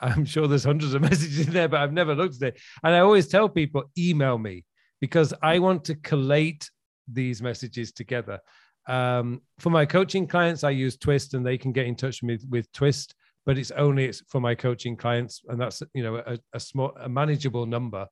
[0.00, 2.60] I'm sure there's hundreds of messages in there, but I've never looked at it.
[2.82, 4.64] And I always tell people, email me
[5.00, 6.70] because I want to collate
[7.12, 8.40] these messages together.
[8.88, 12.44] Um, for my coaching clients, I use Twist and they can get in touch with,
[12.48, 15.42] with Twist, but it's only it's for my coaching clients.
[15.48, 18.06] And that's, you know, a, a small, a manageable number.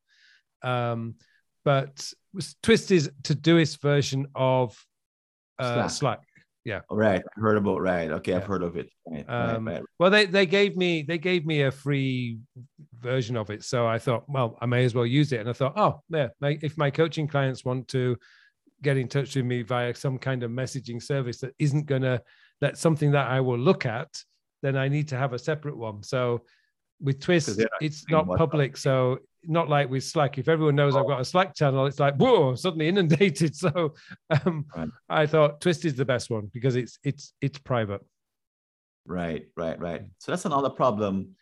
[0.63, 1.15] Um,
[1.65, 2.13] but
[2.63, 4.77] Twist is Todoist version of
[5.59, 5.91] uh, Slack.
[5.91, 6.21] Slack.
[6.65, 6.81] Yeah.
[6.91, 7.23] Right.
[7.37, 8.11] I heard about right.
[8.11, 8.39] Okay, yeah.
[8.39, 8.89] I've heard of it.
[9.07, 9.83] Right, um, right, right.
[9.99, 12.39] Well, they they gave me they gave me a free
[12.99, 15.41] version of it, so I thought, well, I may as well use it.
[15.41, 18.17] And I thought, oh, yeah, if my coaching clients want to
[18.83, 22.23] get in touch with me via some kind of messaging service that isn't going to
[22.61, 24.09] that's something that I will look at,
[24.63, 26.03] then I need to have a separate one.
[26.03, 26.43] So
[27.01, 28.77] with Twist, it's not public.
[28.77, 30.39] So not like with Slack.
[30.39, 33.55] If everyone knows I've got a Slack channel, it's like whoa, suddenly inundated.
[33.65, 33.95] So
[34.31, 34.89] um, right.
[35.09, 38.01] I thought Twist is the best one because it's it's it's private.
[39.07, 40.03] Right, right, right.
[40.19, 41.37] So that's another problem.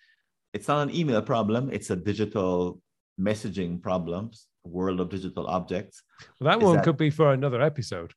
[0.53, 1.71] It's not an email problem.
[1.73, 2.81] It's a digital
[3.21, 4.33] messaging problem.
[4.65, 6.03] World of digital objects.
[6.41, 6.85] Well, that one that...
[6.85, 8.13] could be for another episode.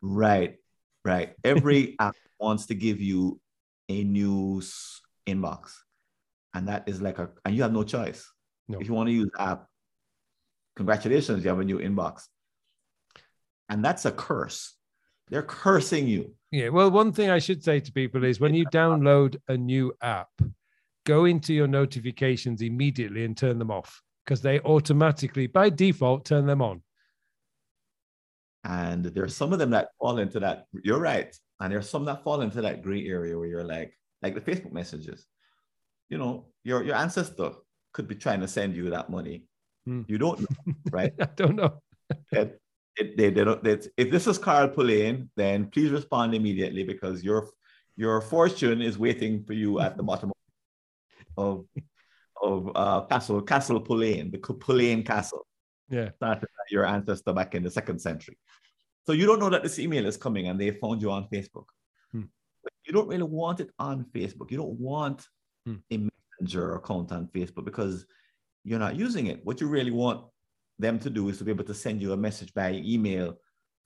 [0.00, 0.56] Right,
[1.04, 1.34] right.
[1.44, 3.40] Every app wants to give you
[3.88, 5.72] a news inbox,
[6.54, 8.26] and that is like a, and you have no choice
[8.70, 8.78] no.
[8.78, 9.66] If you want to use app,
[10.76, 12.22] congratulations, you have a new inbox.
[13.68, 14.74] And that's a curse.
[15.28, 16.34] They're cursing you.
[16.52, 16.68] Yeah.
[16.68, 20.28] Well, one thing I should say to people is when you download a new app,
[21.04, 26.46] go into your notifications immediately and turn them off because they automatically, by default, turn
[26.46, 26.82] them on.
[28.64, 30.66] And there's some of them that fall into that.
[30.84, 31.34] You're right.
[31.60, 34.72] And there's some that fall into that gray area where you're like, like the Facebook
[34.72, 35.26] messages.
[36.08, 37.52] You know, your your ancestor
[37.92, 39.44] could be trying to send you that money.
[39.86, 40.02] Hmm.
[40.08, 41.12] You don't know, right?
[41.20, 41.80] I don't know.
[42.32, 42.60] it,
[42.96, 47.48] it, they, they don't, if this is Carl Pullein, then please respond immediately because your
[47.96, 50.32] your fortune is waiting for you at the bottom
[51.36, 51.64] of
[52.42, 55.46] of uh, Castle Castle Pullein, the Pullein Castle.
[55.88, 58.38] Yeah, started your ancestor back in the second century.
[59.06, 61.66] So you don't know that this email is coming, and they found you on Facebook.
[62.12, 62.24] Hmm.
[62.86, 64.50] you don't really want it on Facebook.
[64.50, 65.26] You don't want
[65.66, 65.76] hmm.
[65.90, 66.08] a
[66.40, 68.06] Messenger account on Facebook because
[68.64, 69.44] you're not using it.
[69.44, 70.24] What you really want
[70.78, 73.36] them to do is to be able to send you a message by email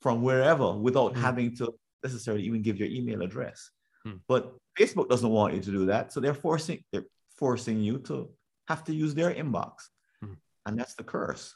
[0.01, 1.17] from wherever without mm.
[1.17, 3.71] having to necessarily even give your email address.
[4.05, 4.19] Mm.
[4.27, 7.05] But Facebook doesn't want you to do that, so they're forcing they're
[7.37, 8.29] forcing you to
[8.67, 9.89] have to use their inbox,
[10.23, 10.35] mm.
[10.65, 11.55] and that's the curse.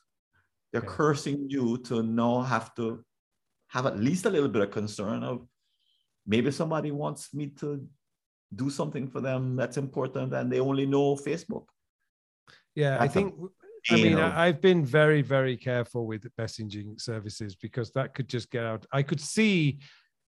[0.71, 0.89] They're yeah.
[0.89, 3.03] cursing you to now have to
[3.69, 5.47] have at least a little bit of concern of
[6.25, 7.87] maybe somebody wants me to
[8.55, 11.65] do something for them that's important and they only know Facebook.
[12.75, 13.35] Yeah, that's I think
[13.89, 14.33] I mean of...
[14.33, 18.85] I've been very very careful with messaging services because that could just get out.
[18.91, 19.79] I could see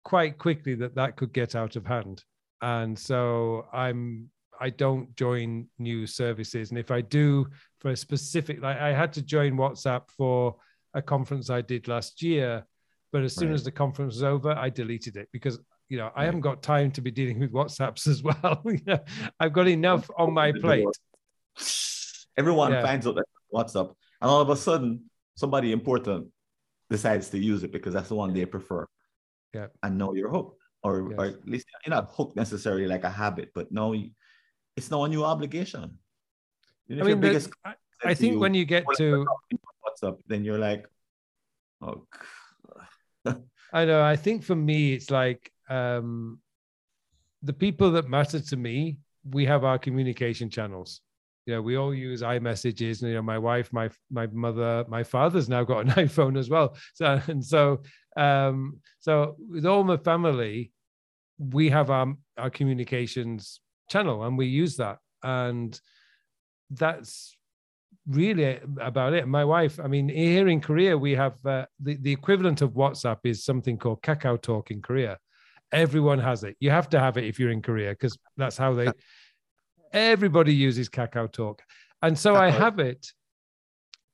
[0.05, 2.25] quite quickly that that could get out of hand.
[2.61, 4.31] And so I'm
[4.61, 7.47] I don't join new services and if I do
[7.81, 10.57] for a specific like I had to join WhatsApp for
[10.95, 12.65] a conference I did last year
[13.13, 13.55] but as soon right.
[13.55, 16.91] as the conference was over I deleted it because you know, I haven't got time
[16.93, 18.63] to be dealing with WhatsApps as well.
[19.41, 20.87] I've got enough on my plate.
[22.37, 22.83] Everyone yeah.
[22.83, 26.29] finds out that WhatsApp, and all of a sudden, somebody important
[26.91, 28.87] decides to use it because that's the one they prefer.
[29.55, 29.67] Yeah.
[29.83, 31.19] And now you're hooked, or, yes.
[31.19, 33.95] or at least you're not hooked necessarily like a habit, but now
[34.79, 35.99] it's now a new obligation.
[36.91, 37.75] I mean, the, I,
[38.05, 39.27] I think you, when you get to
[39.85, 40.87] WhatsApp, then you're like,
[41.83, 42.07] oh.
[43.73, 44.03] I know.
[44.03, 46.39] I think for me, it's like um,
[47.43, 48.99] the people that matter to me,
[49.29, 51.03] we have our communication channels.
[51.45, 53.03] You know, we all use iMessages.
[53.03, 56.49] And, you know, my wife, my my mother, my father's now got an iPhone as
[56.49, 56.77] well.
[56.95, 57.83] So and so,
[58.17, 60.73] um, so with all my family,
[61.39, 65.79] we have our our communications channel, and we use that, and
[66.71, 67.37] that's
[68.07, 69.27] really about it.
[69.27, 73.19] My wife, I mean, here in Korea, we have uh, the, the equivalent of WhatsApp
[73.25, 75.19] is something called Kakao Talk in Korea.
[75.73, 76.57] Everyone has it.
[76.61, 78.91] You have to have it if you're in Korea because that's how they.
[79.93, 81.63] Everybody uses Kakao Talk,
[82.03, 83.07] and so I have it,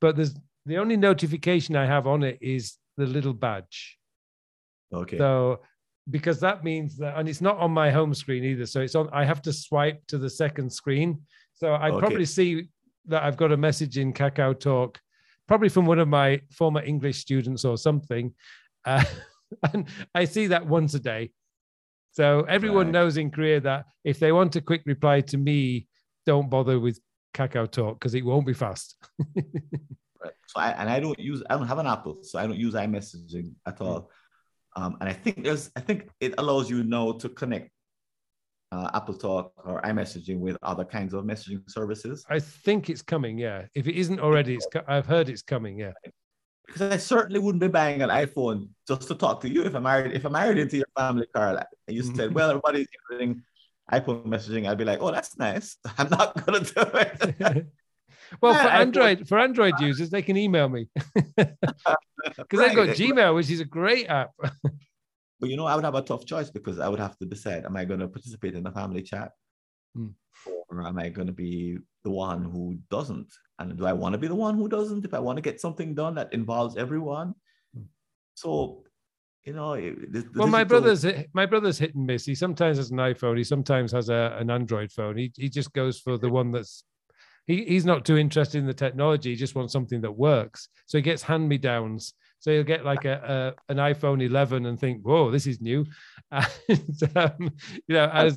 [0.00, 0.34] but there's
[0.66, 3.98] the only notification I have on it is the little badge.
[4.92, 5.18] Okay.
[5.18, 5.60] So
[6.10, 8.66] because that means that, and it's not on my home screen either.
[8.66, 9.08] So it's on.
[9.12, 11.22] I have to swipe to the second screen.
[11.54, 11.98] So I okay.
[11.98, 12.68] probably see
[13.06, 15.00] that I've got a message in Kakao Talk,
[15.46, 18.34] probably from one of my former English students or something.
[18.84, 19.04] Uh,
[19.72, 21.30] and I see that once a day.
[22.12, 22.92] So everyone right.
[22.92, 25.88] knows in Korea that if they want a quick reply to me,
[26.26, 27.00] don't bother with
[27.34, 28.96] Kakao Talk because it won't be fast.
[29.36, 30.32] right.
[30.46, 32.74] So I and I don't use I don't have an Apple, so I don't use
[32.74, 34.10] iMessaging at all.
[34.76, 37.70] Um, and I think there's I think it allows you now to connect
[38.72, 42.24] uh, Apple Talk or iMessaging with other kinds of messaging services.
[42.28, 43.38] I think it's coming.
[43.38, 45.78] Yeah, if it isn't already, it's I've heard it's coming.
[45.78, 45.92] Yeah
[46.66, 49.82] because I certainly wouldn't be buying an iPhone just to talk to you if I'm
[49.82, 50.12] married.
[50.12, 52.34] If I'm married into your family, Carl, and you said, mm-hmm.
[52.34, 53.42] "Well, everybody's using
[53.92, 55.76] iPhone messaging," I'd be like, "Oh, that's nice.
[55.98, 57.66] I'm not gonna do it."
[58.40, 61.26] well, for Android, for Android users, they can email me because
[61.86, 61.96] right.
[62.50, 64.30] they've got Gmail, which is a great app.
[64.42, 67.64] but you know, I would have a tough choice because I would have to decide:
[67.64, 69.32] Am I going to participate in the family chat,
[69.94, 70.08] hmm.
[70.68, 73.32] or am I going to be the one who doesn't?
[73.58, 75.04] And do I want to be the one who doesn't?
[75.04, 77.34] If I want to get something done that involves everyone,
[78.34, 78.82] So,
[79.44, 82.24] you know, the, well, my brother's my brother's hit and miss.
[82.24, 83.38] He sometimes has an iPhone.
[83.38, 85.16] He sometimes has a, an Android phone.
[85.16, 86.84] He he just goes for the one that's
[87.46, 89.30] he, he's not too interested in the technology.
[89.30, 90.68] He just wants something that works.
[90.86, 92.14] So he gets hand me downs.
[92.38, 95.86] So he'll get like a, a, an iPhone 11 and think, "Whoa, this is new."
[96.68, 97.50] And um,
[97.86, 98.36] you know, as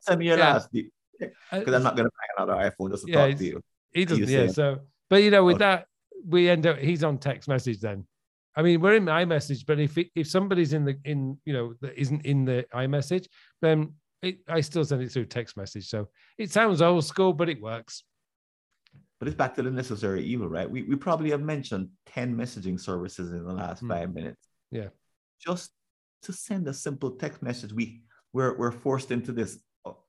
[0.00, 0.54] send me your yeah.
[0.54, 3.62] last because I'm not going to buy another iPhone just to yeah, talk to you.
[3.92, 4.28] He doesn't.
[4.28, 4.48] Yeah.
[4.48, 5.64] So, but you know, with okay.
[5.64, 5.86] that,
[6.26, 6.78] we end up.
[6.78, 8.06] He's on text message then.
[8.54, 11.98] I mean, we're in iMessage, but if if somebody's in the in you know that
[11.98, 13.26] isn't in the iMessage,
[13.60, 15.88] then it, I still send it through text message.
[15.88, 16.08] So
[16.38, 18.04] it sounds old school, but it works.
[19.22, 20.68] But it's back to the necessary evil, right?
[20.68, 23.88] We, we probably have mentioned 10 messaging services in the last mm.
[23.88, 24.48] five minutes.
[24.72, 24.88] Yeah.
[25.38, 25.70] Just
[26.22, 29.60] to send a simple text message, we, we're, we're forced into this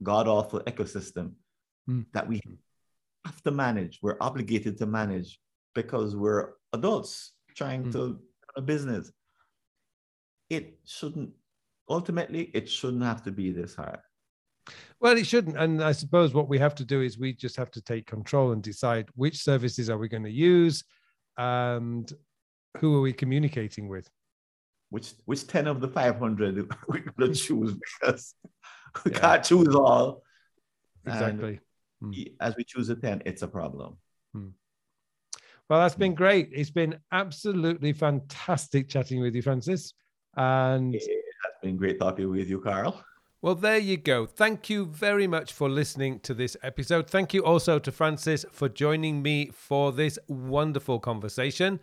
[0.01, 1.33] god awful ecosystem
[1.87, 2.07] mm.
[2.13, 2.41] that we
[3.23, 3.99] have to manage.
[4.01, 5.39] We're obligated to manage
[5.75, 7.91] because we're adults trying mm.
[7.91, 8.19] to run
[8.57, 9.11] a business.
[10.49, 11.29] It shouldn't,
[11.87, 13.99] ultimately, it shouldn't have to be this hard.
[14.99, 15.57] Well, it shouldn't.
[15.57, 18.51] And I suppose what we have to do is we just have to take control
[18.51, 20.83] and decide which services are we going to use
[21.37, 22.11] and
[22.77, 24.09] who are we communicating with.
[24.89, 26.55] Which which 10 of the 500
[26.87, 28.35] we're going to choose because
[29.03, 29.19] we yeah.
[29.19, 30.23] can't choose all.
[31.05, 31.59] Exactly.
[32.01, 32.11] Hmm.
[32.39, 33.97] As we choose a 10, it's a problem.
[34.33, 34.49] Hmm.
[35.69, 36.49] Well, that's been great.
[36.53, 39.93] It's been absolutely fantastic chatting with you, Francis.
[40.35, 43.03] And it has been great talking with you, Carl.
[43.43, 44.25] Well, there you go.
[44.25, 47.09] Thank you very much for listening to this episode.
[47.09, 51.81] Thank you also to Francis for joining me for this wonderful conversation.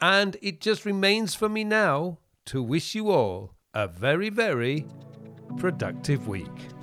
[0.00, 4.86] And it just remains for me now to wish you all a very, very
[5.58, 6.73] productive week.